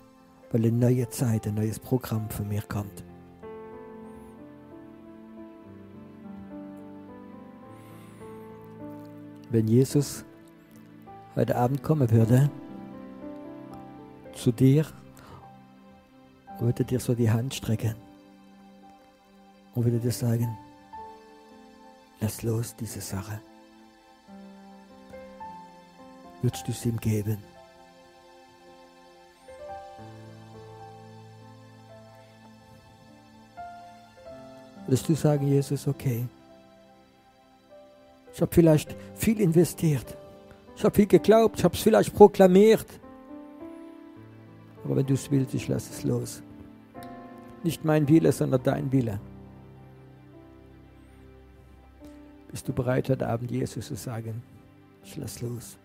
[0.52, 3.04] weil eine neue Zeit, ein neues Programm von mir kommt.
[9.56, 10.22] wenn Jesus
[11.34, 12.50] heute Abend kommen würde,
[14.34, 14.84] zu dir,
[16.60, 17.94] würde dir so die Hand strecken
[19.74, 20.56] und würde dir sagen,
[22.20, 23.40] lass los diese Sache.
[26.42, 27.38] Würdest du es ihm geben?
[34.86, 36.26] Würdest du sagen, Jesus, okay.
[38.32, 40.16] Ich habe vielleicht viel investiert.
[40.76, 41.58] Ich habe viel geglaubt.
[41.58, 42.86] Ich habe es vielleicht proklamiert.
[44.84, 46.42] Aber wenn du es willst, ich lasse es los.
[47.64, 49.18] Nicht mein Wille, sondern dein Wille.
[52.50, 54.42] Bist du bereit, heute Abend Jesus zu sagen,
[55.02, 55.76] ich lass los?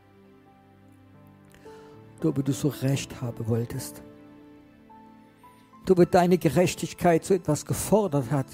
[2.23, 4.03] Wo du so Recht haben wolltest.
[5.85, 8.45] Du, wo deine Gerechtigkeit so etwas gefordert hat.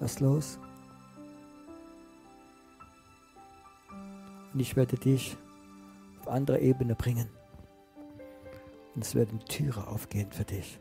[0.00, 0.58] Lass los.
[4.52, 5.36] Und ich werde dich
[6.20, 7.28] auf andere Ebene bringen.
[8.94, 10.78] Und es werden Türen aufgehen für dich.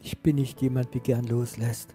[0.00, 1.94] Ich bin nicht jemand, wie gern loslässt.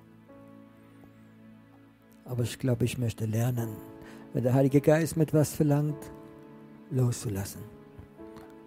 [2.30, 3.70] Aber ich glaube, ich möchte lernen,
[4.34, 5.98] wenn der Heilige Geist mit was verlangt,
[6.92, 7.62] loszulassen.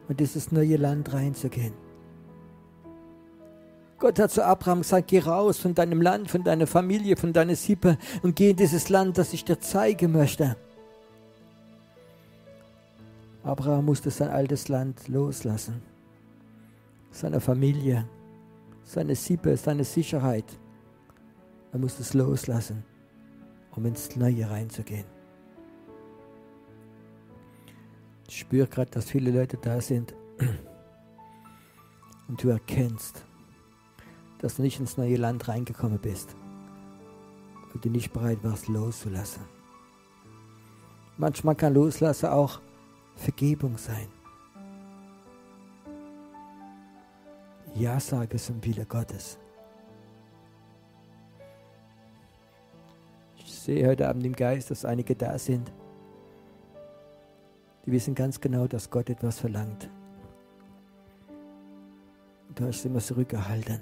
[0.09, 1.73] Und dieses neue Land reinzugehen.
[4.01, 7.55] Gott hat zu Abraham gesagt, geh raus von deinem Land, von deiner Familie, von deiner
[7.55, 10.57] Sippe und geh in dieses Land, das ich dir zeigen möchte.
[13.45, 15.83] Abraham musste sein altes Land loslassen,
[17.13, 18.09] seine Familie,
[18.83, 20.47] seine Sippe, seine Sicherheit.
[21.73, 22.85] Er musste es loslassen,
[23.77, 25.07] um ins Neue reinzugehen.
[28.29, 30.15] Ich spüre gerade, dass viele Leute da sind
[32.29, 33.25] und du erkennst,
[34.39, 36.35] dass du nicht ins neue Land reingekommen bist,
[37.73, 39.43] weil du nicht bereit warst, loszulassen.
[41.19, 42.61] Manchmal kann Loslassen auch
[43.17, 44.09] Vergebung sein.
[47.75, 49.39] Ja sage zum Wille Gottes.
[53.63, 55.73] Sehe heute Abend im Geist, dass einige da sind,
[57.87, 59.89] die wissen ganz genau, dass Gott etwas verlangt.
[62.55, 63.81] du hast immer zurückgehalten.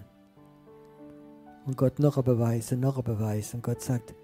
[1.67, 3.53] Und Gott noch ein Beweis und noch ein Beweis.
[3.55, 4.15] Und Gott sagt,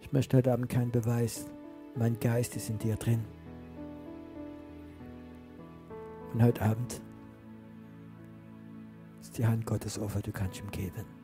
[0.00, 1.46] ich möchte heute Abend keinen Beweis.
[1.94, 3.24] Mein Geist ist in dir drin.
[6.32, 7.00] Und heute Abend
[9.20, 11.23] ist die Hand Gottes offen, du kannst ihm geben.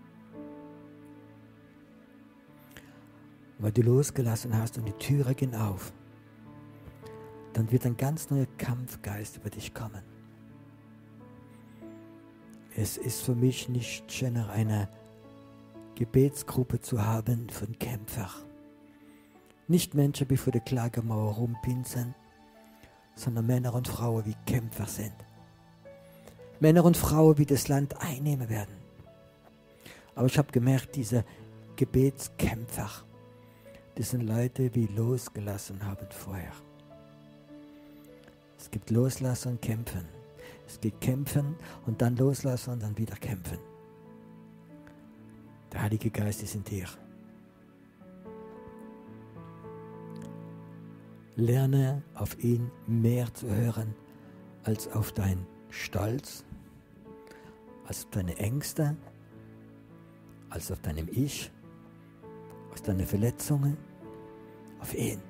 [3.60, 5.92] Weil du losgelassen hast und die Türe gehen auf,
[7.52, 10.02] dann wird ein ganz neuer Kampfgeist über dich kommen.
[12.74, 14.88] Es ist für mich nicht schon eine
[15.96, 18.30] Gebetsgruppe zu haben von Kämpfern.
[19.68, 22.14] Nicht Menschen, die vor der Klagemauer rumpinseln,
[23.14, 25.14] sondern Männer und Frauen, wie Kämpfer sind.
[26.60, 28.74] Männer und Frauen, die das Land einnehmen werden.
[30.14, 31.24] Aber ich habe gemerkt, diese
[31.76, 32.88] Gebetskämpfer,
[34.00, 36.54] das sind Leute, die losgelassen haben vorher.
[38.58, 40.08] Es gibt Loslassen und Kämpfen.
[40.66, 43.58] Es gibt Kämpfen und dann loslassen und dann wieder kämpfen.
[45.70, 46.86] Der Heilige Geist ist in dir.
[51.36, 53.94] Lerne auf ihn mehr zu hören
[54.64, 56.46] als auf deinen Stolz,
[57.86, 58.96] als auf deine Ängste,
[60.48, 61.52] als auf deinem Ich,
[62.72, 63.76] auf deine Verletzungen,
[64.80, 65.20] auf ihn.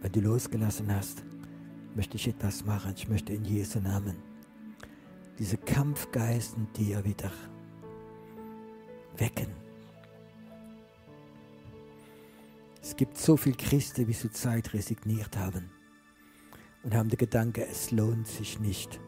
[0.00, 1.22] Wenn du losgelassen hast,
[1.94, 2.94] möchte ich etwas machen.
[2.96, 4.16] Ich möchte in Jesu Namen
[5.38, 7.30] diese Kampfgeist in dir wieder
[9.16, 9.48] wecken.
[12.82, 15.70] Es gibt so viele Christen, wie zur Zeit resigniert haben
[16.82, 19.00] und haben den Gedanke, es lohnt sich nicht.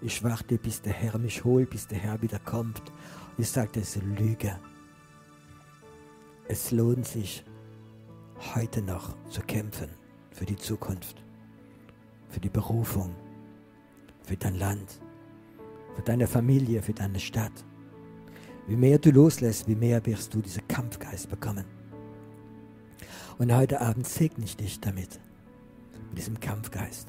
[0.00, 2.82] Ich warte, bis der Herr mich holt, bis der Herr wieder kommt.
[3.38, 4.58] Ich sage, das ist Lüge.
[6.48, 7.44] Es lohnt sich,
[8.54, 9.88] heute noch zu kämpfen
[10.32, 11.22] für die Zukunft,
[12.28, 13.14] für die Berufung,
[14.22, 15.00] für dein Land
[15.94, 17.52] für deine Familie, für deine Stadt.
[18.66, 21.64] Wie mehr du loslässt, wie mehr wirst du diesen Kampfgeist bekommen.
[23.38, 25.20] Und heute Abend segne ich dich damit,
[26.08, 27.08] mit diesem Kampfgeist.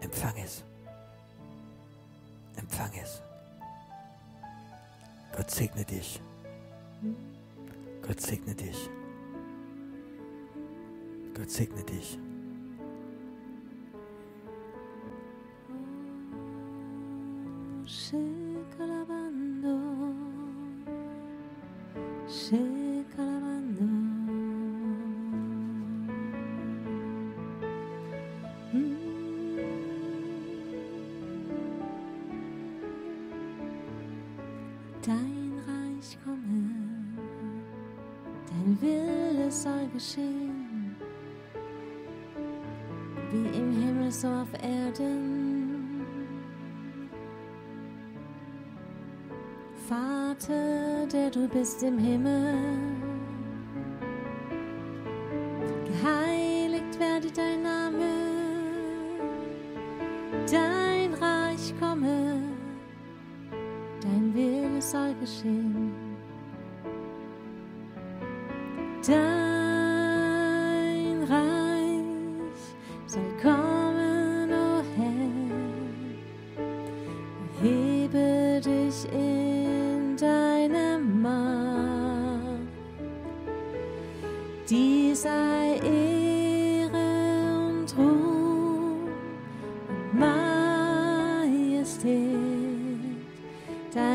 [0.00, 0.64] Empfang es.
[2.56, 3.22] Empfang es.
[5.36, 6.20] Gott segne dich.
[8.02, 8.90] Gott segne dich.
[11.34, 12.18] Gott segne dich.
[17.86, 18.39] Schön.
[51.80, 52.54] ist im Himmel.
[55.86, 58.04] Geheiligt werde dein Name,
[60.50, 62.42] dein Reich komme,
[64.02, 65.92] dein Wille soll geschehen.
[69.06, 69.39] Dein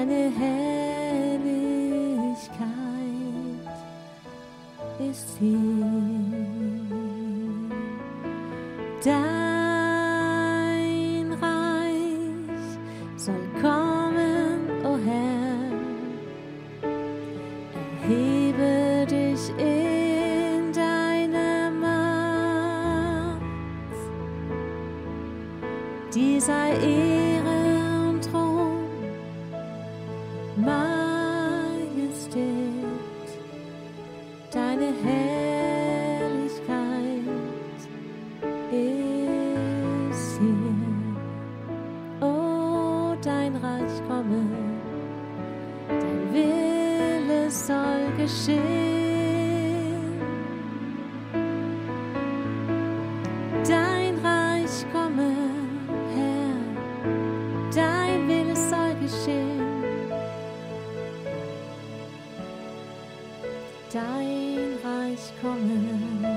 [0.07, 1.41] Deine Herrlichkeit
[4.99, 5.57] ist hier.
[9.03, 9.23] Dein
[11.41, 12.69] Reich
[13.17, 15.71] soll kommen, o oh Herr.
[18.03, 23.41] Erhebe dich in deiner Macht.
[26.13, 27.24] Dieser ist
[48.17, 48.95] geschehen.
[53.67, 55.31] Dein Reich komme,
[56.15, 56.55] Herr,
[57.73, 59.63] dein Wille soll geschehen.
[63.91, 66.34] Dein Reich komme.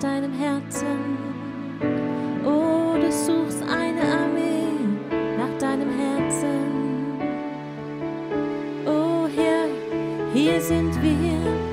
[0.00, 1.18] deinem Herzen.
[2.44, 4.72] Oh, du suchst eine Armee
[5.36, 7.18] nach deinem Herzen.
[8.86, 9.68] Oh Herr,
[10.32, 11.69] hier sind wir.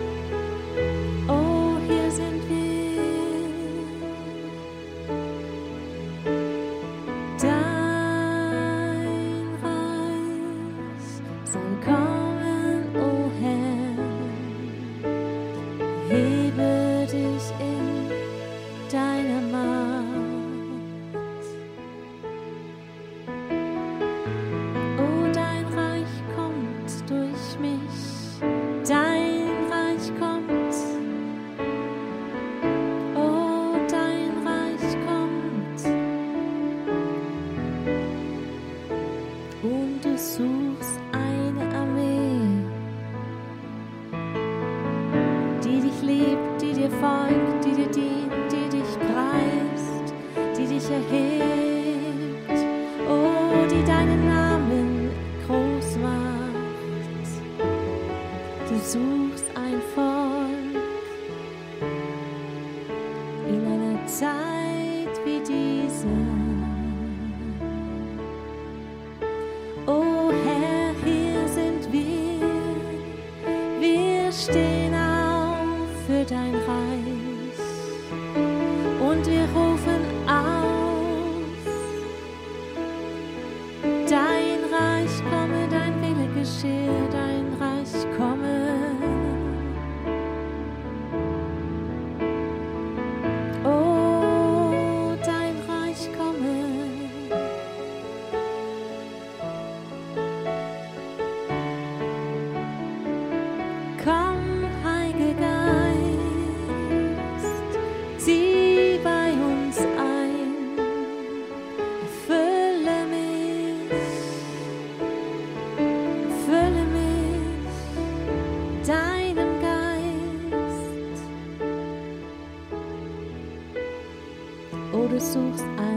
[125.33, 125.96] source à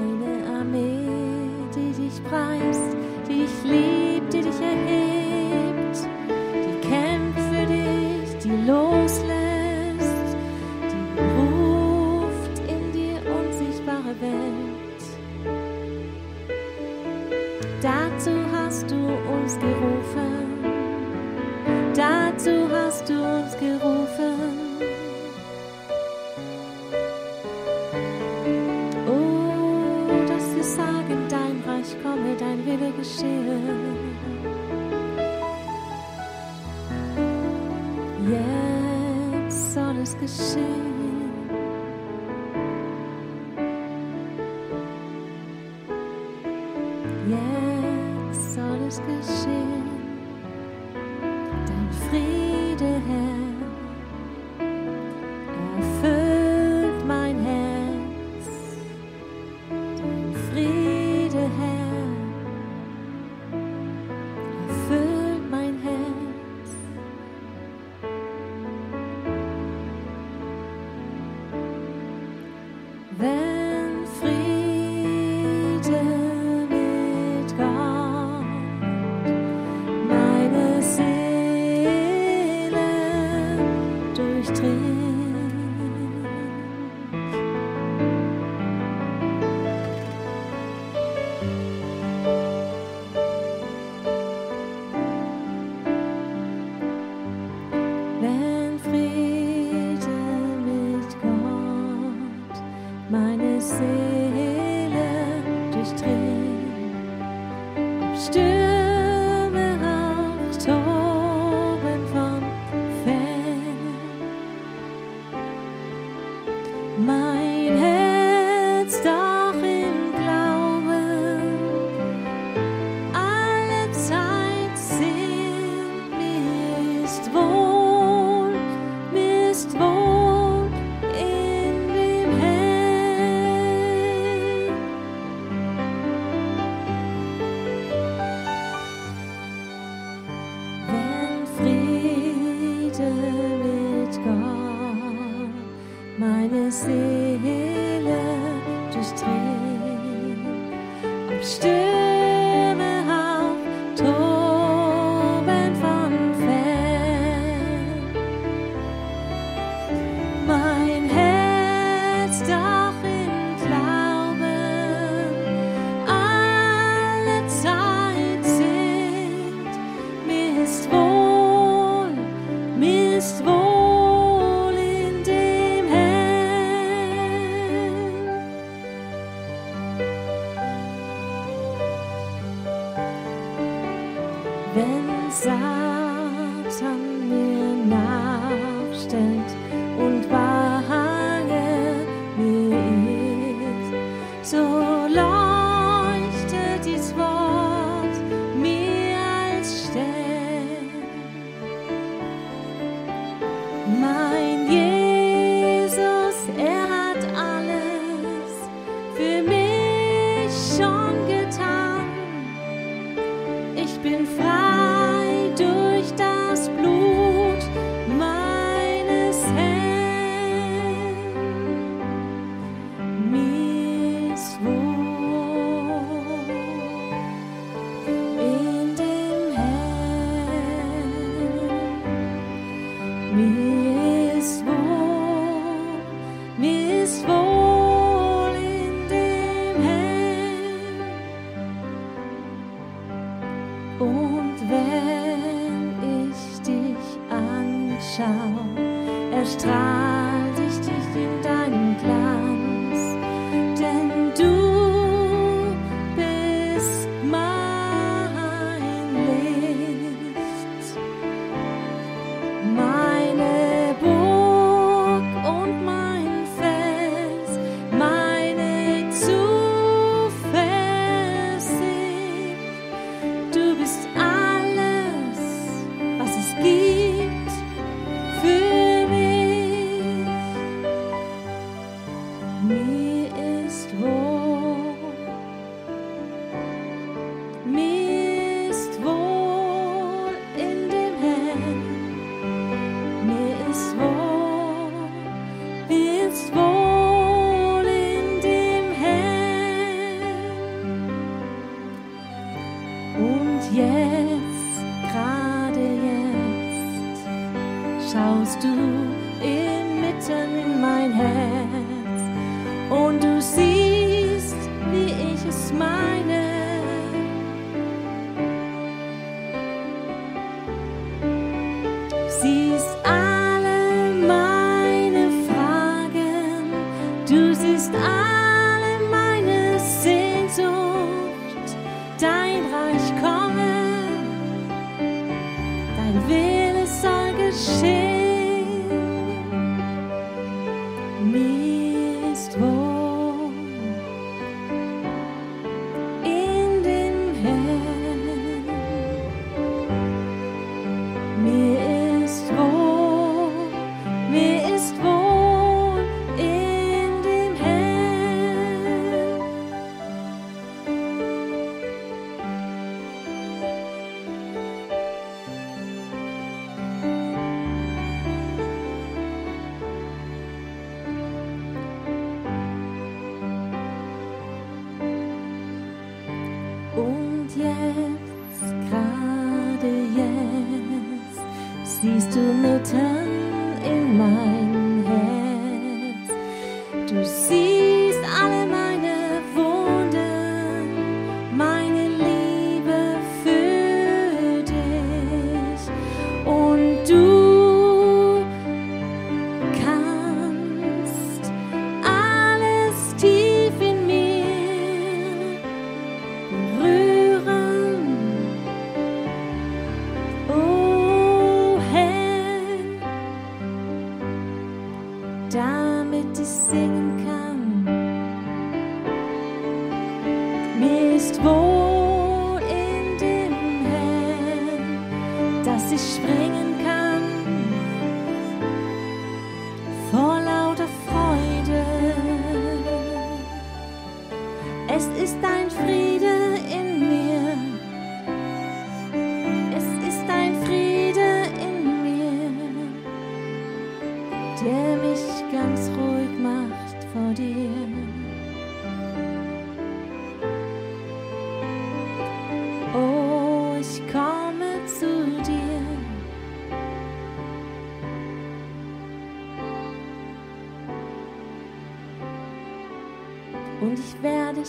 [203.87, 204.20] Mein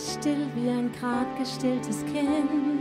[0.02, 2.71] still wie ein grad gestilltes Kind.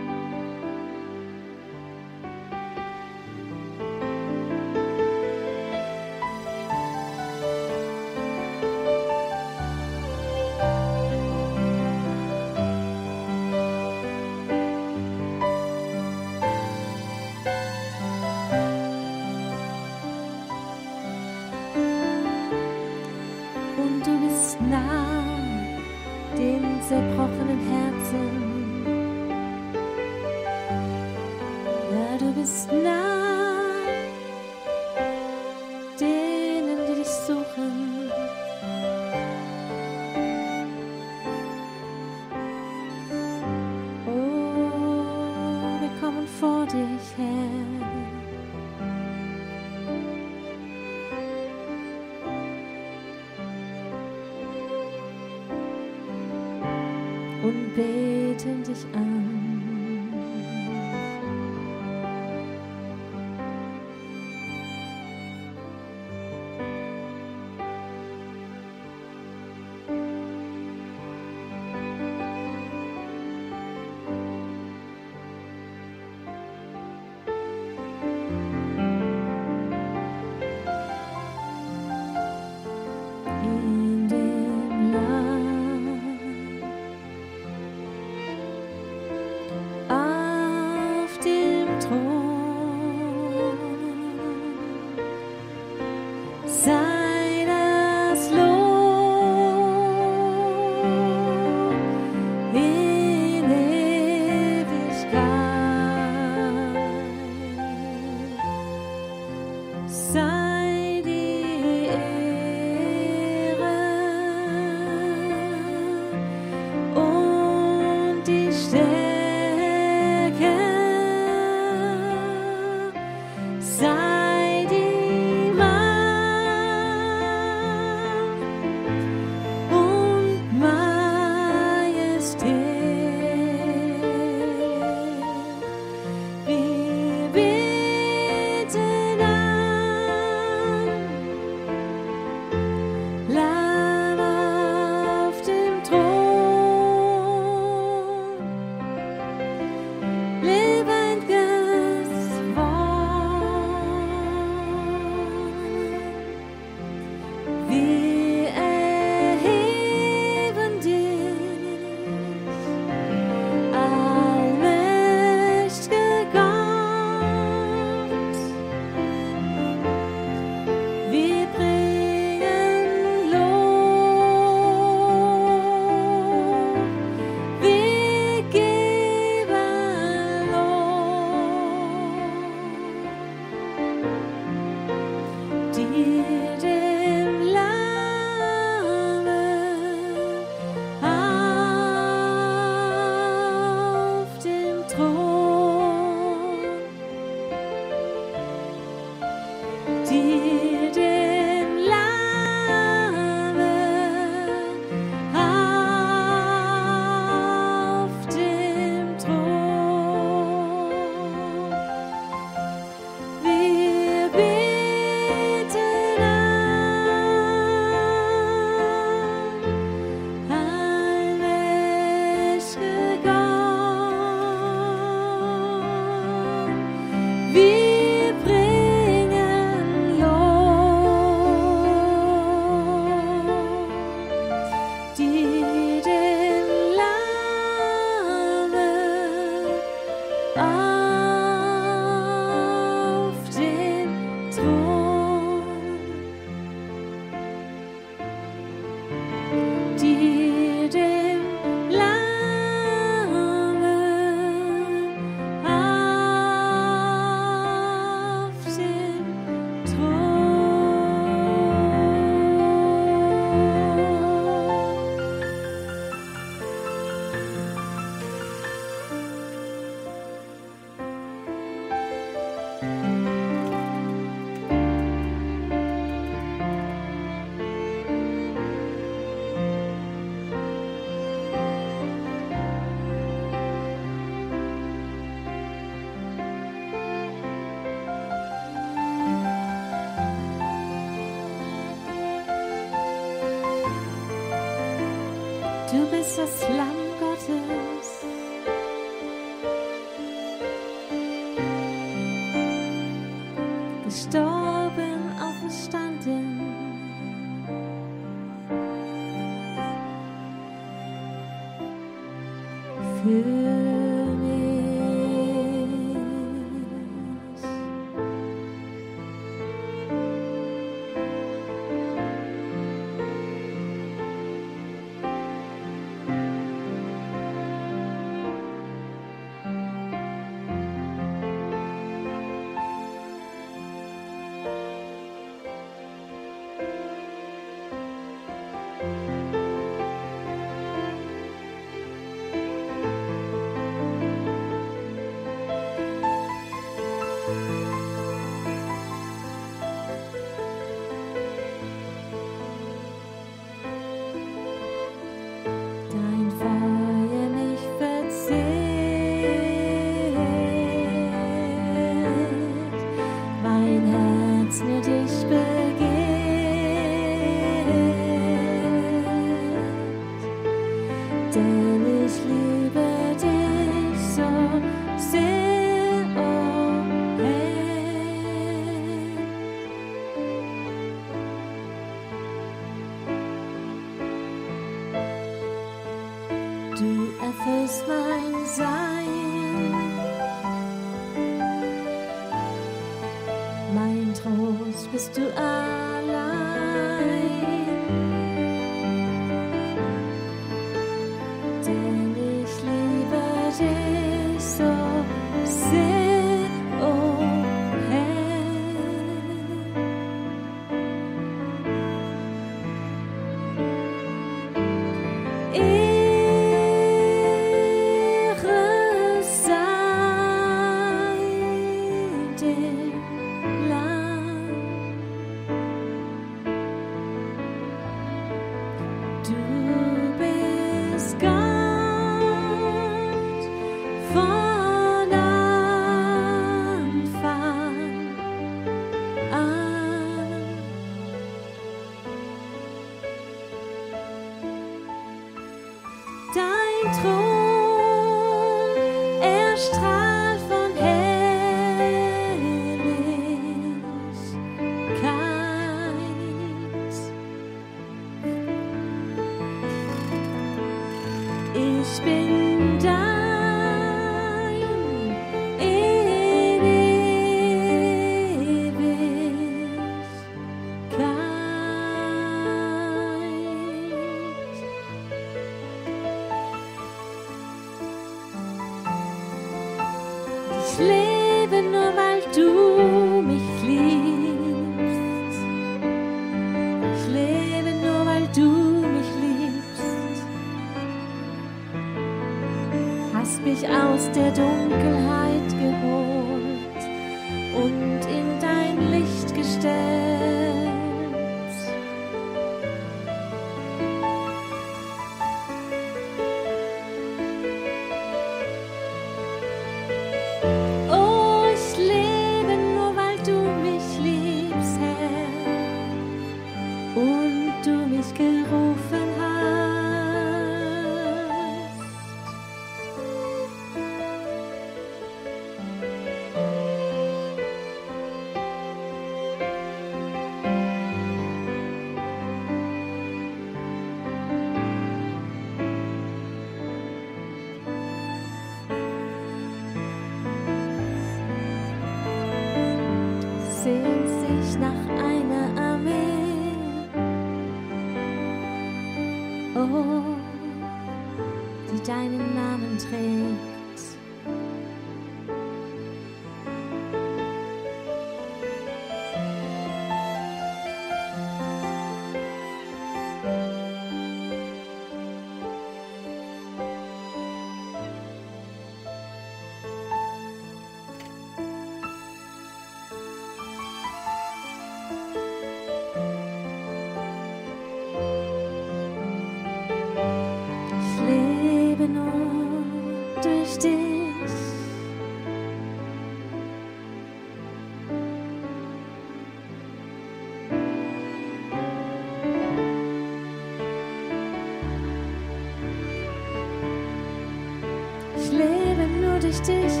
[599.41, 600.00] Durch dich,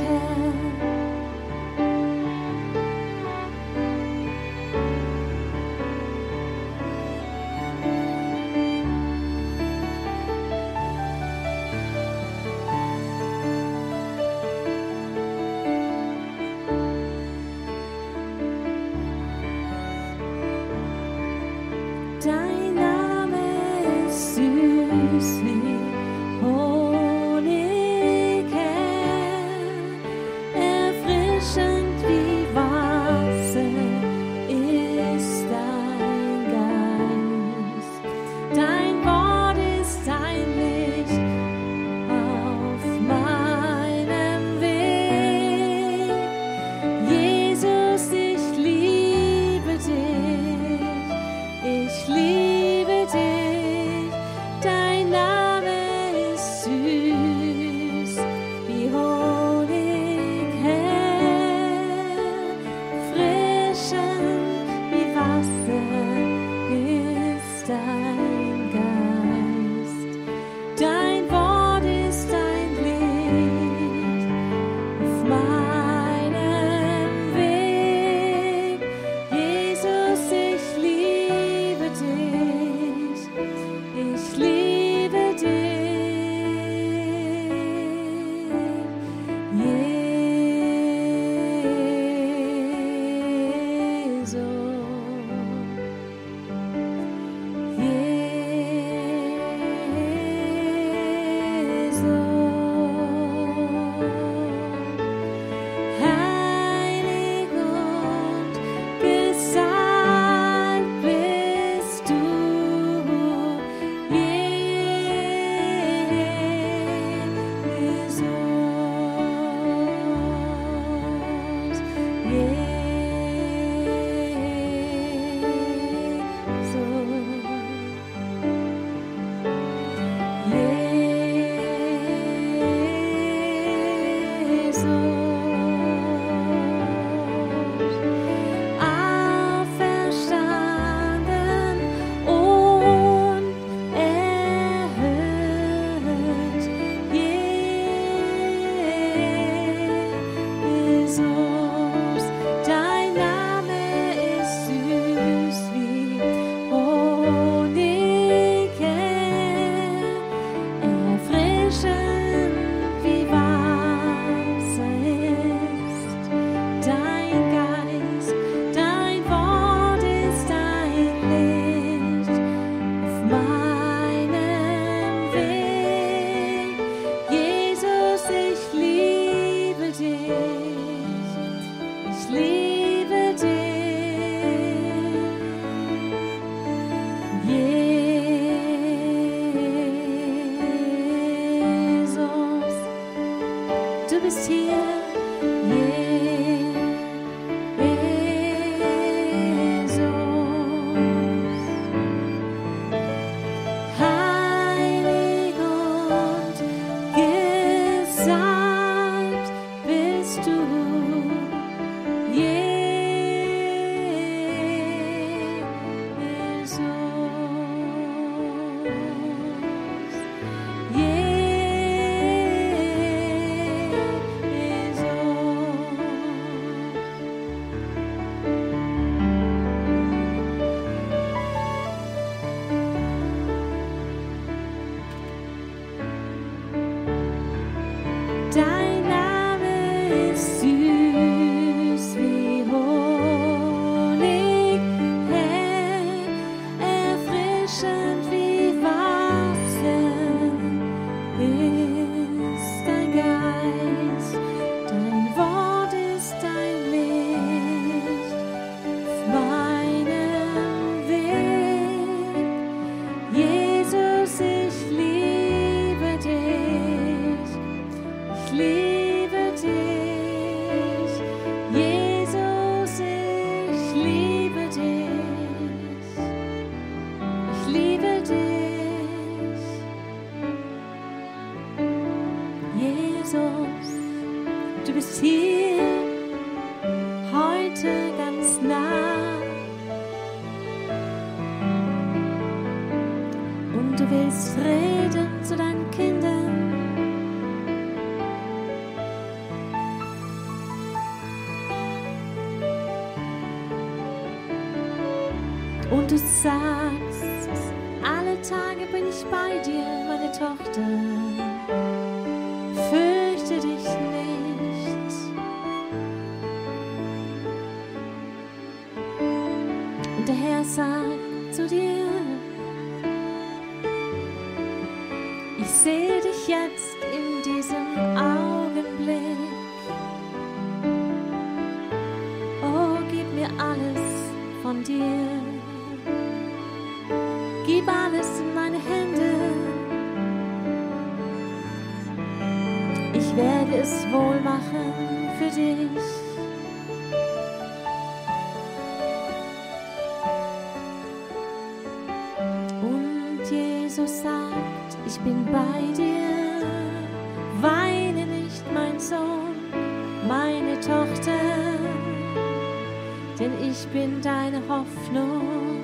[363.93, 365.79] bin deine Hoffnung.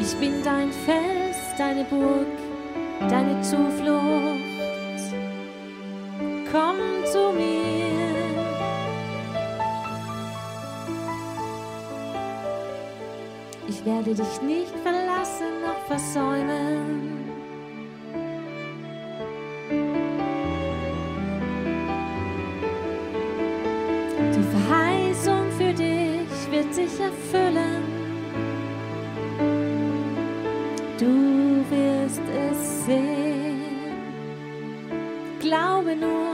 [0.00, 2.26] Ich bin dein Fels, deine Burg,
[3.08, 4.40] deine Zuflucht.
[6.50, 6.76] Komm
[7.10, 7.72] zu mir.
[13.68, 17.11] Ich werde dich nicht verlassen noch versäumen.
[26.88, 27.82] Sich erfüllen.
[30.98, 33.62] Du wirst es sehen.
[35.40, 36.31] Glaube nur.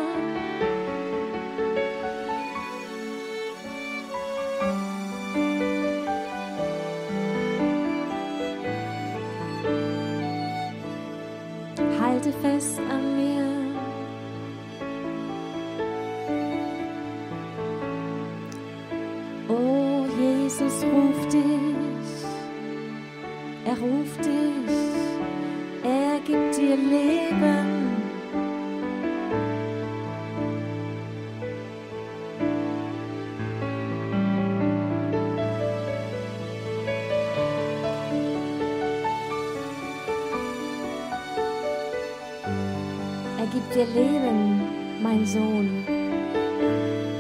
[43.79, 44.61] Dir Leben,
[45.01, 45.85] mein Sohn.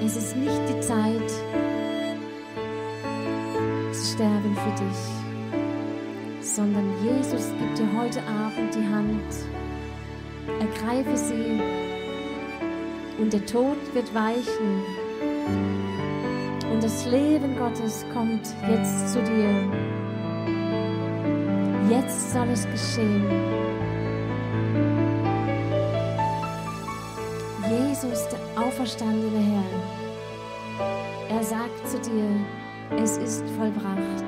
[0.04, 1.30] Es ist nicht die Zeit
[3.92, 9.22] zu sterben für dich, sondern Jesus gibt dir heute Abend die Hand.
[10.58, 11.60] Ergreife sie
[13.20, 14.82] und der Tod wird weichen.
[16.72, 19.62] Und das Leben Gottes kommt jetzt zu dir.
[21.88, 23.77] Jetzt soll es geschehen.
[28.88, 32.30] Auferstandene Herr, er sagt zu dir,
[32.96, 34.24] es ist vollbracht,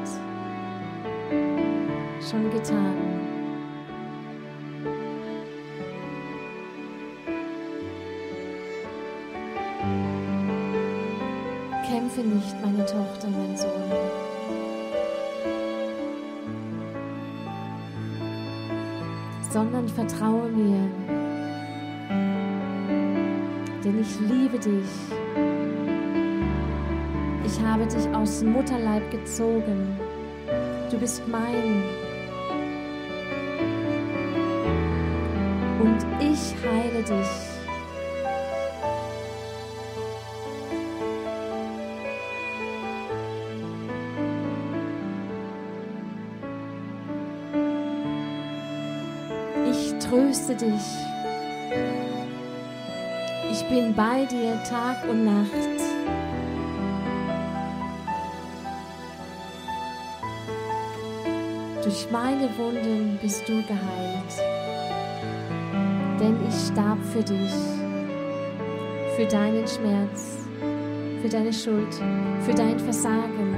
[2.21, 2.95] schon getan.
[11.89, 13.71] Kämpfe nicht, meine Tochter, mein Sohn.
[19.51, 21.00] Sondern vertraue mir,
[23.91, 24.91] denn ich liebe dich.
[27.45, 29.99] Ich habe dich aus Mutterleib gezogen.
[30.91, 31.83] Du bist mein.
[35.81, 37.51] Und ich heile dich.
[49.71, 51.10] Ich tröste dich.
[53.71, 55.53] Ich bin bei dir Tag und Nacht.
[61.85, 64.35] Durch meine Wunden bist du geheilt.
[66.19, 67.53] Denn ich starb für dich,
[69.15, 70.39] für deinen Schmerz,
[71.23, 71.95] für deine Schuld,
[72.41, 73.55] für dein Versagen.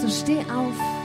[0.00, 0.95] So steh auf.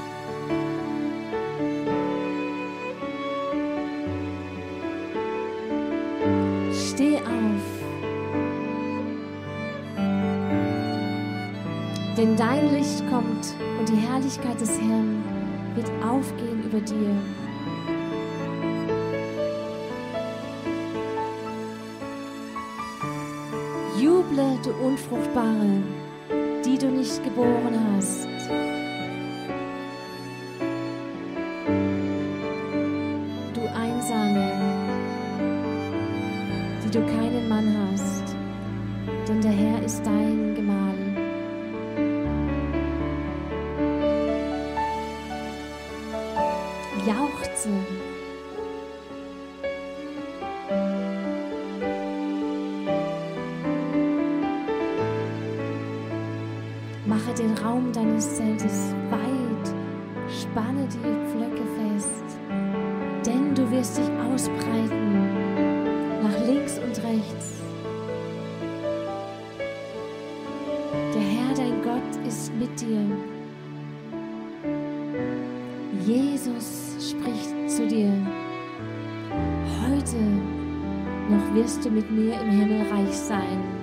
[12.18, 15.24] Denn dein Licht kommt und die Herrlichkeit des Herrn
[15.76, 17.16] wird aufgehen über dir.
[23.98, 25.84] Juble, du Unfruchtbare,
[26.66, 28.31] die du nicht geboren hast.
[57.94, 59.76] Deines Zeltes weit,
[60.30, 60.98] spanne die
[61.30, 62.40] Pflöcke fest,
[63.26, 67.62] denn du wirst dich ausbreiten nach links und rechts.
[71.14, 73.06] Der Herr, dein Gott, ist mit dir.
[76.06, 78.12] Jesus spricht zu dir.
[79.82, 80.18] Heute
[81.30, 83.81] noch wirst du mit mir im Himmelreich sein.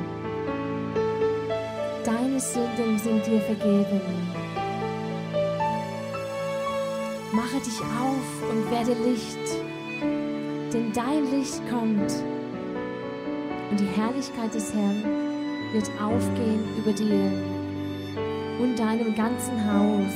[2.38, 4.00] Deine Sünden sind dir vergeben.
[7.32, 9.38] Mache dich auf und werde Licht,
[10.72, 12.12] denn dein Licht kommt
[13.70, 15.02] und die Herrlichkeit des Herrn
[15.72, 17.32] wird aufgehen über dir
[18.60, 20.12] und deinem ganzen Haus,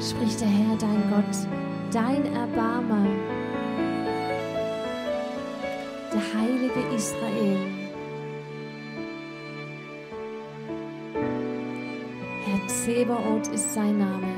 [0.00, 3.06] spricht der Herr, dein Gott, dein Erbarmer,
[6.12, 7.73] der Heilige Israel.
[12.84, 14.28] Zebaoth ist sein Name.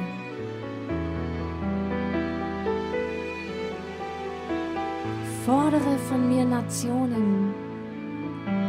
[5.44, 7.52] Fordere von mir Nationen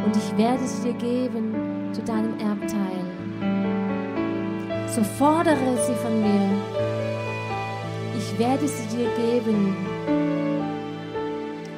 [0.04, 1.54] und ich werde sie dir geben
[1.92, 3.04] zu deinem Erbteil.
[4.88, 6.50] So fordere sie von mir,
[8.18, 9.76] ich werde sie dir geben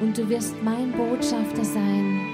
[0.01, 2.30] und du wirst mein Botschafter sein.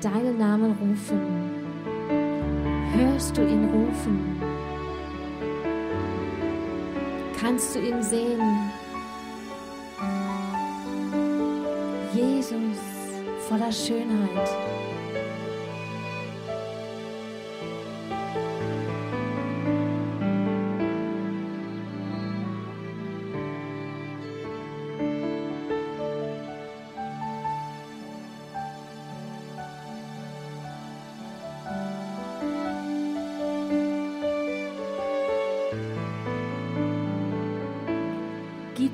[0.00, 1.20] Deinen Namen rufen.
[2.94, 4.40] Hörst du ihn rufen?
[7.38, 8.70] Kannst du ihn sehen?
[12.12, 12.78] Jesus
[13.48, 14.69] voller Schönheit.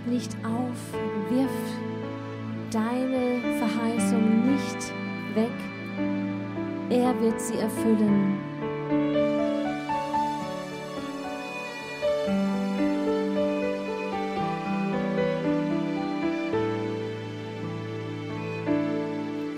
[0.05, 0.93] Gib nicht auf,
[1.31, 1.51] wirf
[2.71, 4.93] deine Verheißung nicht
[5.35, 5.51] weg.
[6.91, 8.39] Er wird sie erfüllen.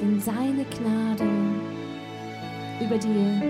[0.01, 1.29] Denn seine Gnade
[2.81, 3.43] über dir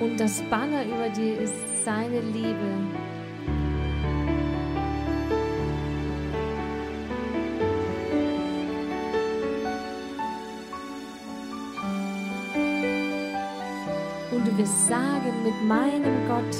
[0.00, 3.17] und das Banner über dir ist seine Liebe.
[16.38, 16.56] Gott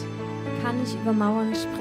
[0.61, 1.78] kann ich über Mauern springen.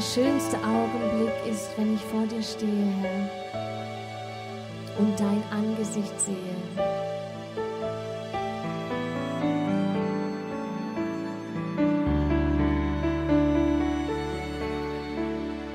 [0.00, 3.28] Der schönste Augenblick ist, wenn ich vor dir stehe, Herr,
[4.98, 6.56] und dein Angesicht sehe.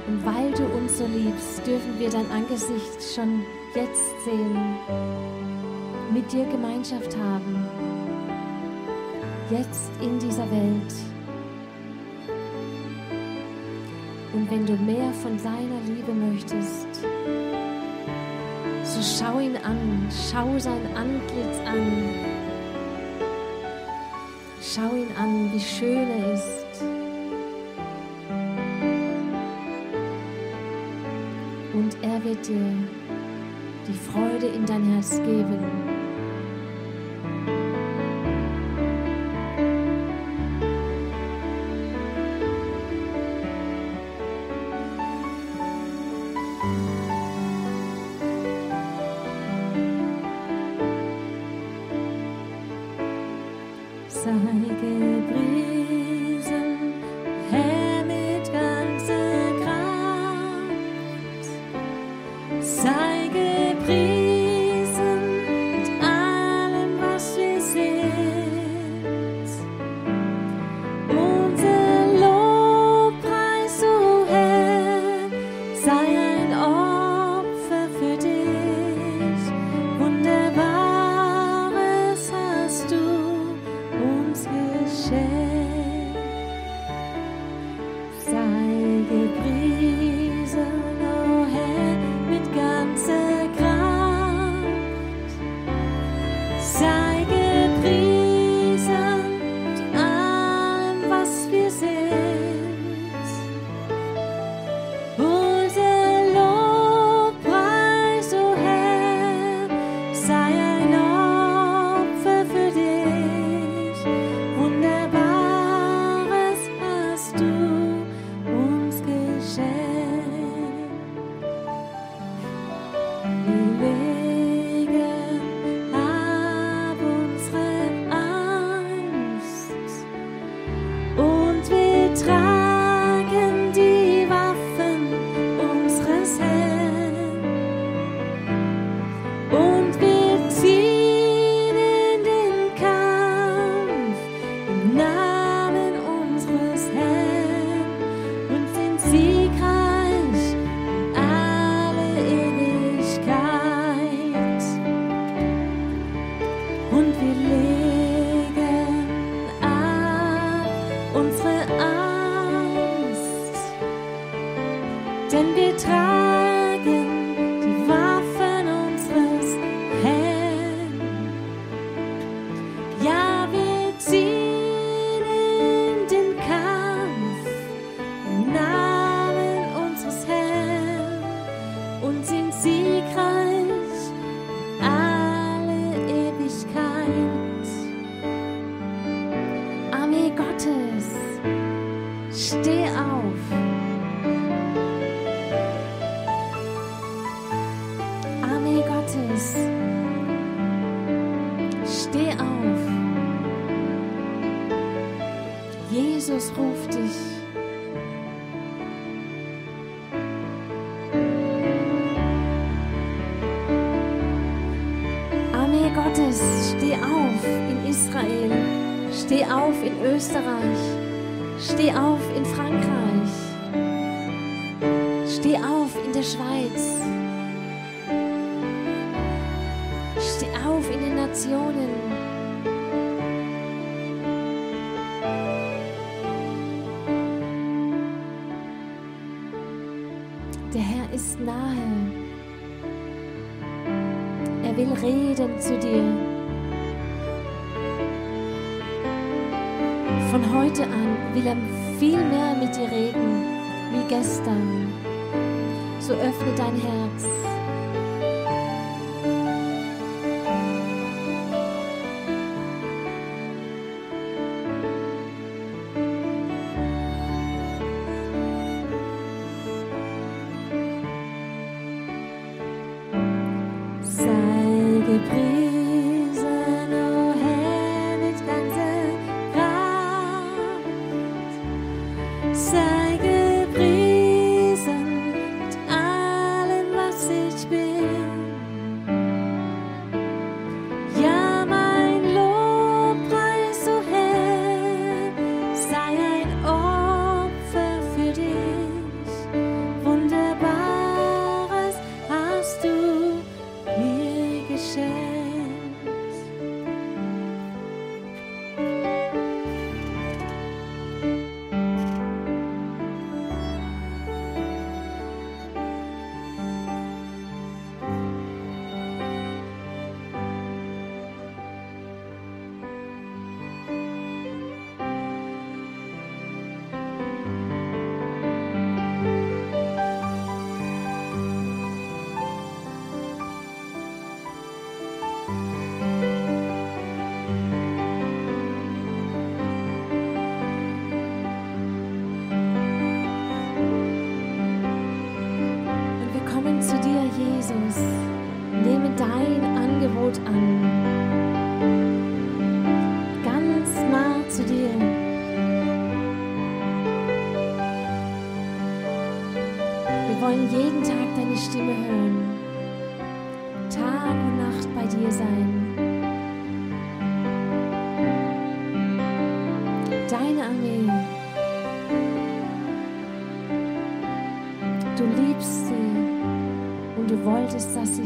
[0.08, 3.46] Und weil du uns so liebst, dürfen wir dein Angesicht schon
[3.76, 4.76] jetzt sehen,
[6.12, 7.68] mit dir Gemeinschaft haben,
[9.52, 11.15] jetzt in dieser Welt.
[14.46, 16.88] Und wenn du mehr von seiner Liebe möchtest,
[18.84, 22.04] so schau ihn an, schau sein Antlitz an.
[24.62, 26.84] Schau ihn an, wie schön er ist.
[31.74, 32.72] Und er wird dir
[33.88, 35.75] die Freude in dein Herz geben.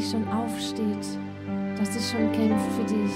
[0.10, 1.06] Schon aufsteht,
[1.78, 3.14] dass sie schon kämpft für dich,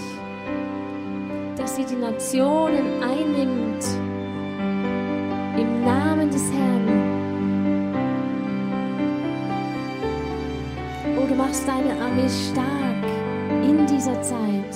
[1.58, 3.84] dass sie die Nationen einnimmt
[5.58, 6.88] im Namen des Herrn.
[11.18, 13.04] Oh, du machst deine Armee stark
[13.64, 14.76] in dieser Zeit.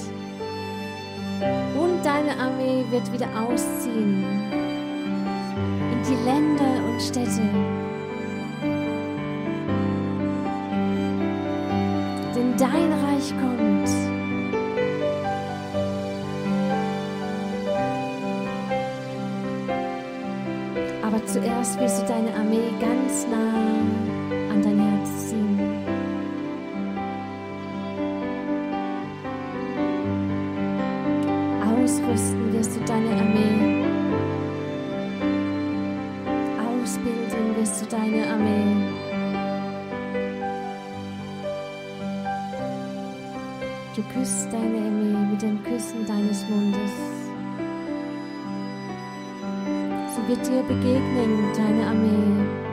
[1.79, 4.23] Und deine Armee wird wieder ausziehen
[5.91, 7.86] in die Länder und Städte.
[12.57, 13.89] Dein Reich kommt.
[21.03, 23.53] Aber zuerst willst du deine Armee ganz nah
[24.51, 25.59] an dein Herz ziehen.
[31.61, 33.85] Ausrüsten wirst du deine Armee.
[36.59, 38.96] Ausbilden wirst du deine Armee.
[43.97, 46.91] Du küsst deine Armee mit den Küssen deines Mundes.
[50.13, 52.66] Sie wird dir begegnen, deine Armee.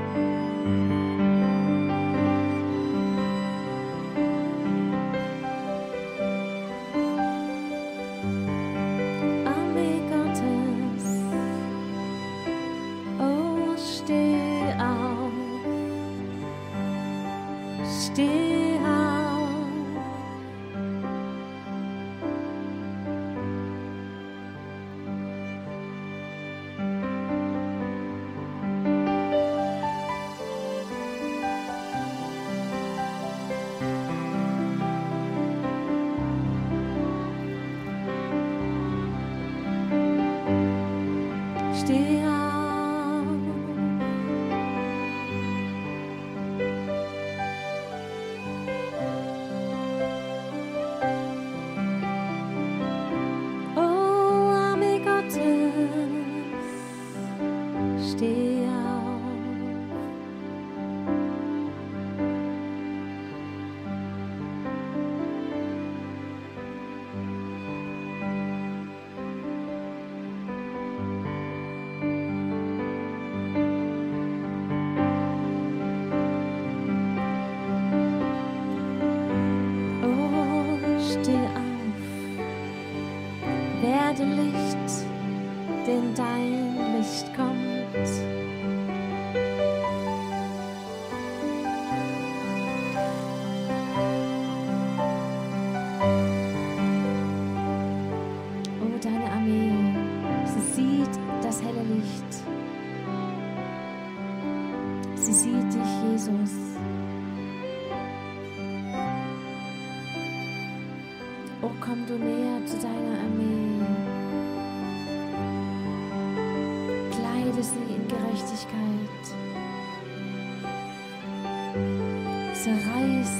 [122.65, 123.33] Zerreiß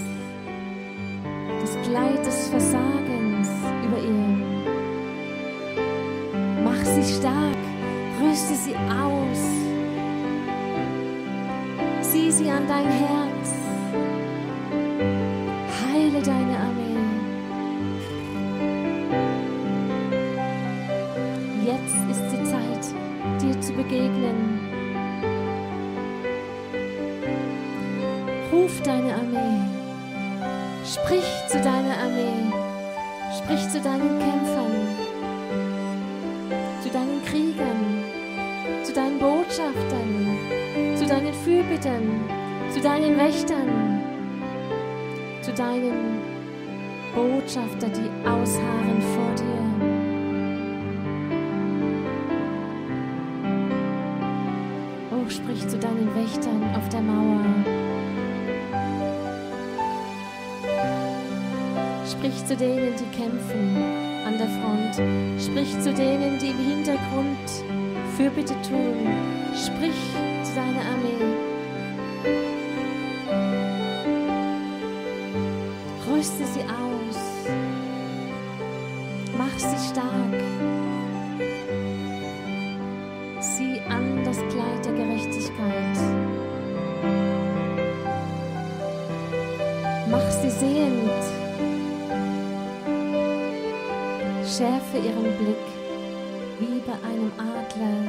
[1.63, 3.49] das Kleid des Versagens
[3.83, 4.37] über ihr.
[6.63, 7.57] Mach sie stark,
[8.21, 9.43] rüste sie aus.
[12.03, 13.24] Sieh sie an dein Herz.
[33.75, 34.73] Zu deinen Kämpfern.
[36.81, 38.05] Zu deinen Kriegern.
[38.85, 40.39] Zu deinen Botschaftern.
[40.95, 42.21] Zu deinen Fürbittern.
[42.71, 44.01] Zu deinen Wächtern.
[45.43, 46.21] Zu deinen
[47.17, 49.65] Botschafter, die ausharren vor dir.
[55.11, 57.54] Oh, sprich zu deinen Wächtern auf der Mauer.
[62.11, 63.77] Sprich zu denen, die kämpfen
[64.27, 64.95] an der Front.
[65.41, 67.49] Sprich zu denen, die im Hintergrund
[68.17, 69.09] Fürbitte tun.
[69.55, 69.95] Sprich
[70.43, 71.35] zu deiner Armee.
[76.07, 77.19] Rüste sie aus.
[79.39, 80.43] Mach sie stark.
[83.41, 85.99] Sieh an das Kleid der Gerechtigkeit.
[90.11, 91.44] Mach sie sehend.
[94.57, 95.57] Schärfe ihren Blick
[96.61, 98.05] wie bei einem Adler.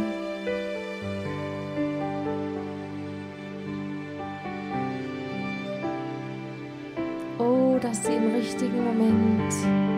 [7.39, 9.94] Oh, dass sie im richtigen Moment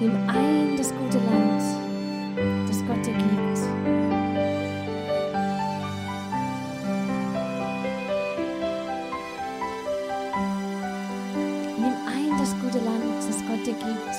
[0.00, 1.60] Nimm ein das gute Land,
[2.68, 3.58] das Gott dir gibt.
[11.78, 14.14] Nimm ein das gute Land, das Gott dir gibt.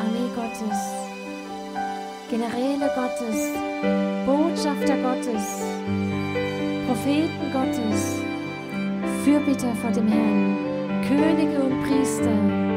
[0.00, 0.78] Armee Gottes,
[2.28, 3.52] Generäle Gottes,
[4.26, 5.62] Botschafter Gottes,
[6.88, 8.16] Propheten Gottes,
[9.22, 10.56] Fürbitter vor dem Herrn,
[11.06, 12.69] Könige und Priester.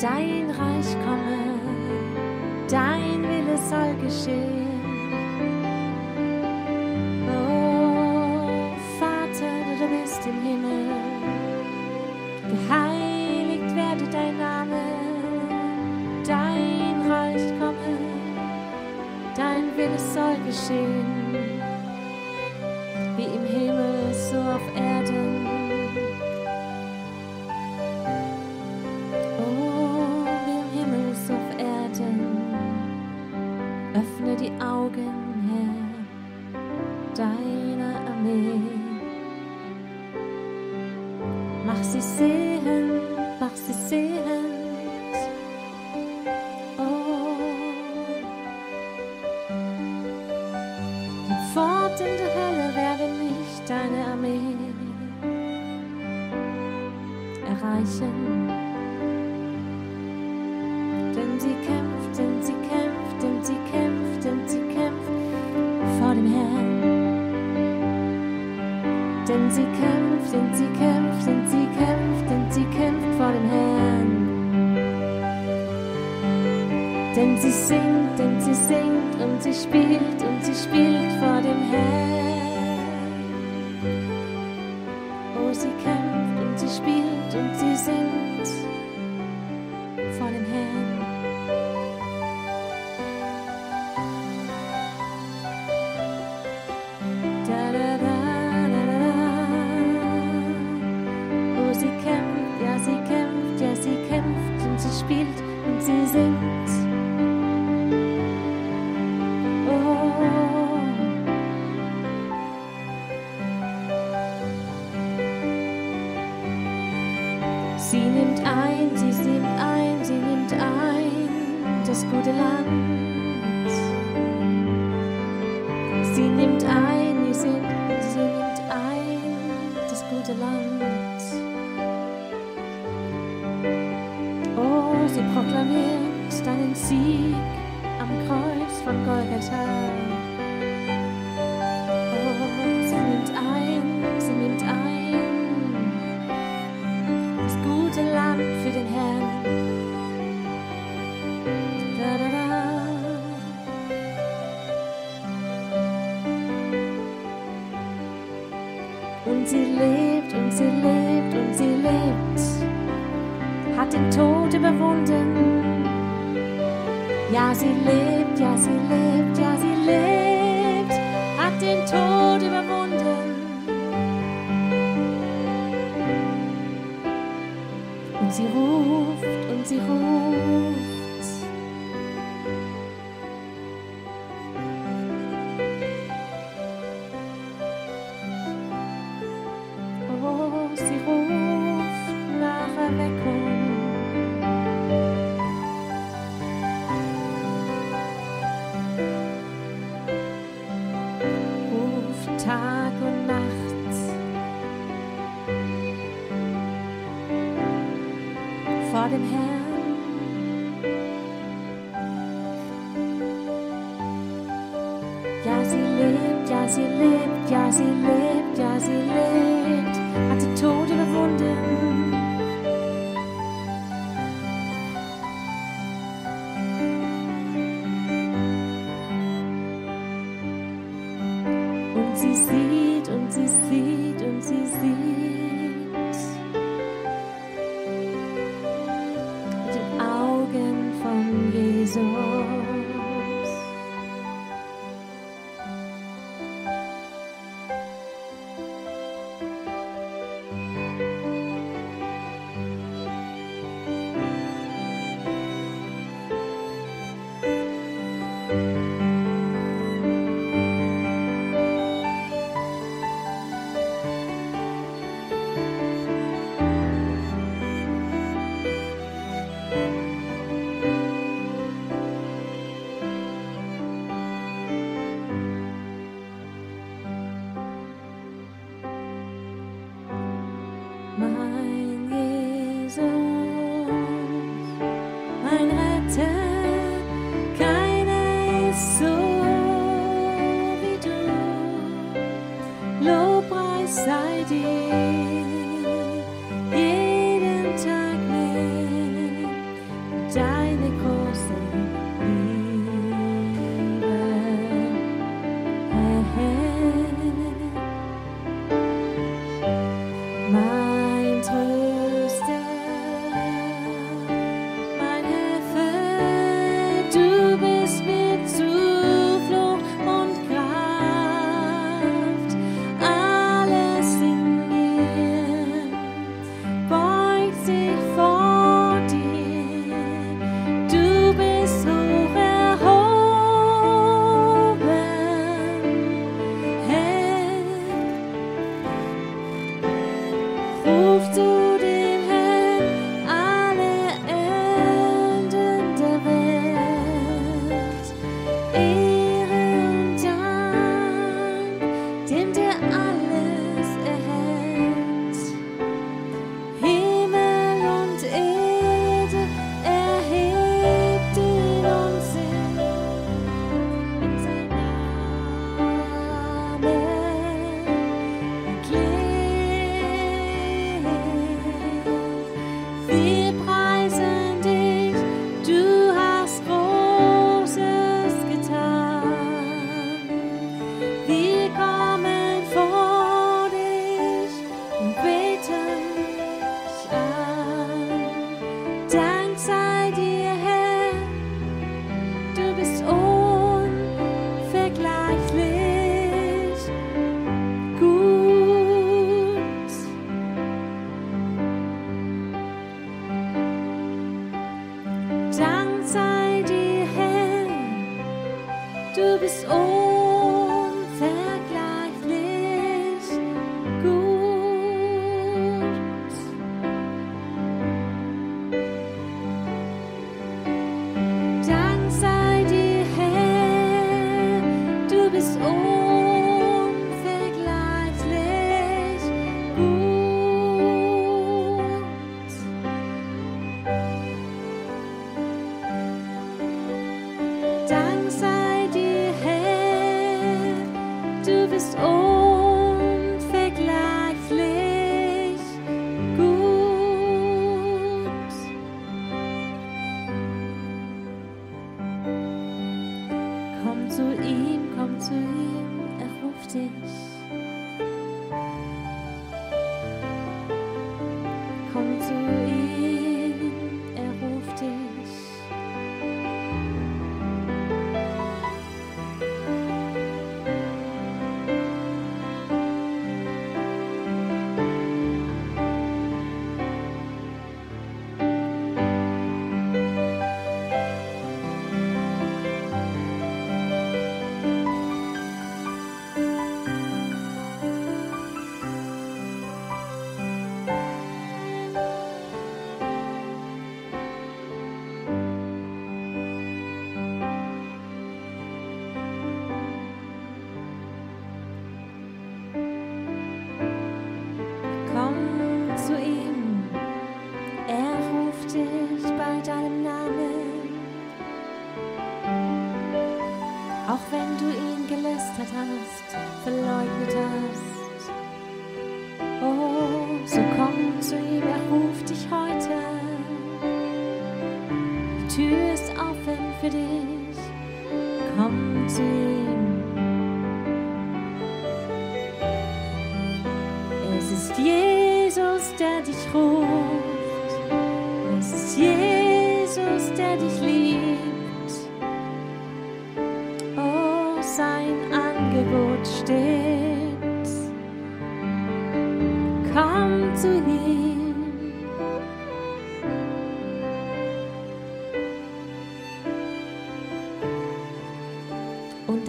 [0.00, 1.58] dein Reich komme,
[2.68, 4.67] dein Wille soll geschehen.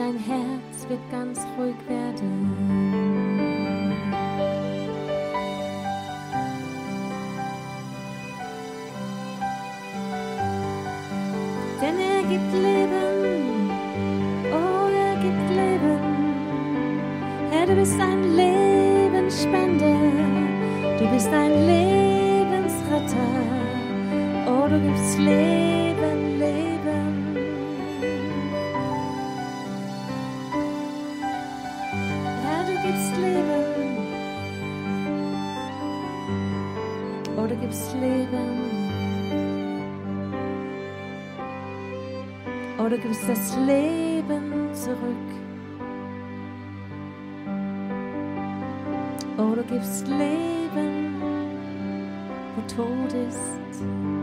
[0.09, 2.55] Dein Herz wird ganz ruhig werden.
[11.79, 13.69] Denn er gibt Leben,
[14.51, 15.99] oh, er gibt Leben.
[17.51, 19.99] Herr, du bist ein Lebensspender,
[20.97, 23.29] du bist ein Lebensretter.
[24.47, 25.88] Oh, du gibst Leben,
[42.79, 44.97] Du gibst das Leben zurück.
[49.37, 51.21] Du gibst Leben,
[52.55, 54.18] wo Tod ist.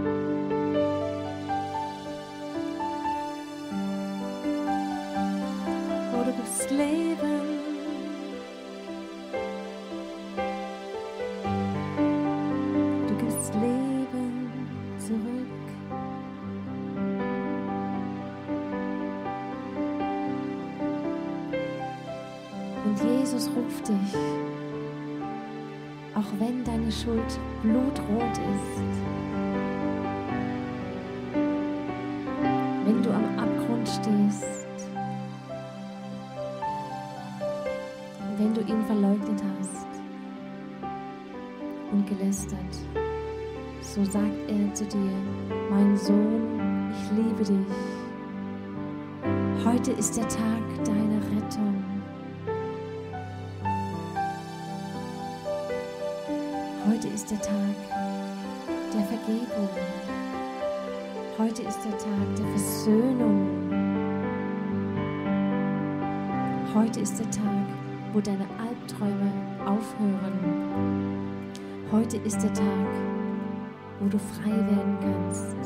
[74.06, 75.56] Wo du frei werden kannst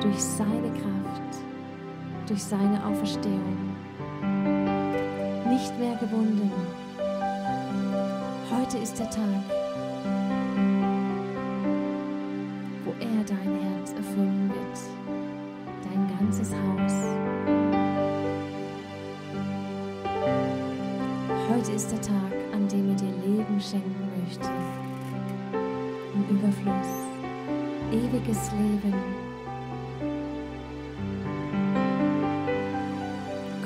[0.00, 1.42] durch seine Kraft,
[2.28, 3.74] durch seine Auferstehung.
[5.48, 6.52] Nicht mehr gebunden.
[8.48, 9.42] Heute ist der Tag,
[12.84, 14.78] wo er dein Herz erfüllen wird,
[15.82, 16.94] dein ganzes Haus.
[21.48, 22.49] Heute ist der Tag,
[27.92, 28.94] ewiges Leben.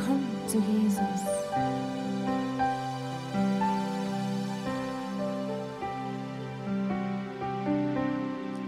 [0.05, 1.01] Komm zu Jesus.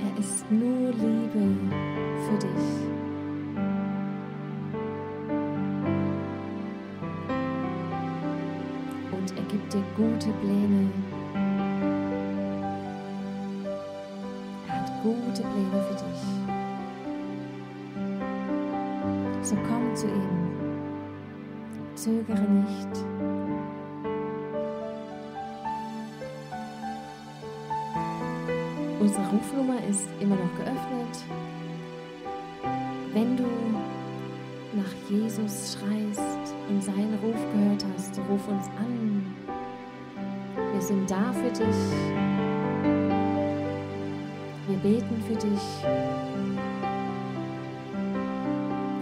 [0.01, 1.57] Er ist nur Liebe
[2.27, 2.87] für dich.
[9.12, 10.91] und er gibt dir gute Pläne.
[15.37, 16.23] Gute Pläne für dich.
[19.43, 20.37] So komm zu ihm.
[21.95, 23.05] Zögere nicht.
[29.01, 31.25] Unsere Rufnummer ist immer noch geöffnet.
[33.13, 33.45] Wenn du
[34.75, 39.35] nach Jesus schreist und seinen Ruf gehört hast, ruf uns an.
[40.73, 42.45] Wir sind da für dich.
[44.68, 45.60] Wir beten für dich.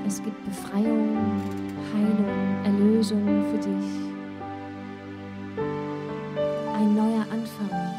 [0.07, 1.17] Es gibt Befreiung,
[1.95, 3.87] Heilung, Erlösung für dich.
[6.75, 7.95] Ein neuer Anfang.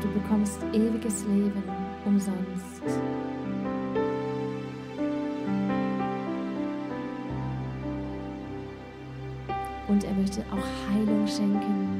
[0.00, 1.62] Du bekommst ewiges Leben
[2.06, 2.82] umsonst.
[9.88, 11.91] Und er möchte auch Heilung schenken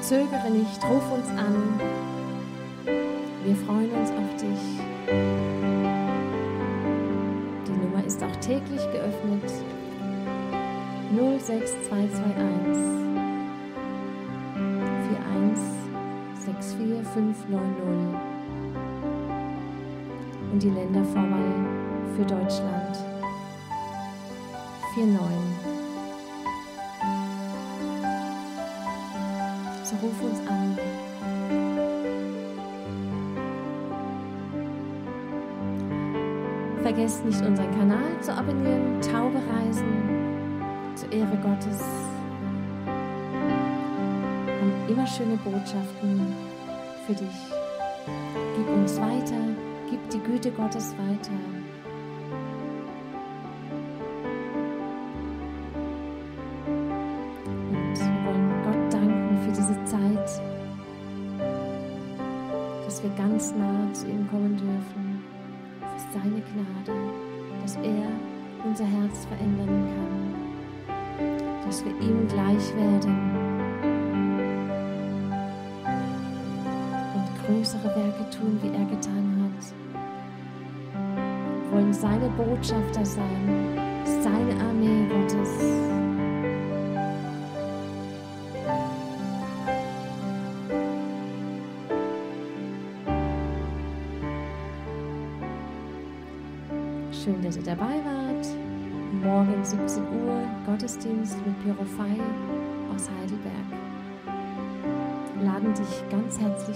[0.00, 1.80] Zögere nicht, ruf uns an.
[3.44, 4.80] Wir freuen uns auf dich.
[7.66, 9.50] Die Nummer ist auch täglich geöffnet.
[11.10, 12.98] 06221
[16.50, 18.38] 4164590
[20.52, 21.54] und die Ländervorwahl
[22.16, 22.98] für Deutschland
[24.96, 25.37] 49.
[30.02, 30.78] ruf uns an.
[36.82, 39.84] Vergesst nicht unseren Kanal zu abonnieren, Taube Reisen
[40.94, 41.82] zur Ehre Gottes.
[44.46, 46.34] Haben immer schöne Botschaften
[47.06, 47.36] für dich.
[48.56, 49.40] Gib uns weiter,
[49.90, 51.57] gib die Güte Gottes weiter.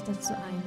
[0.06, 0.62] Herzlich dazu ein.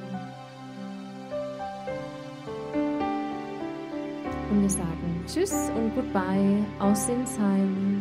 [4.51, 7.94] Und wir sagen Tschüss und Goodbye aus Sinsheim.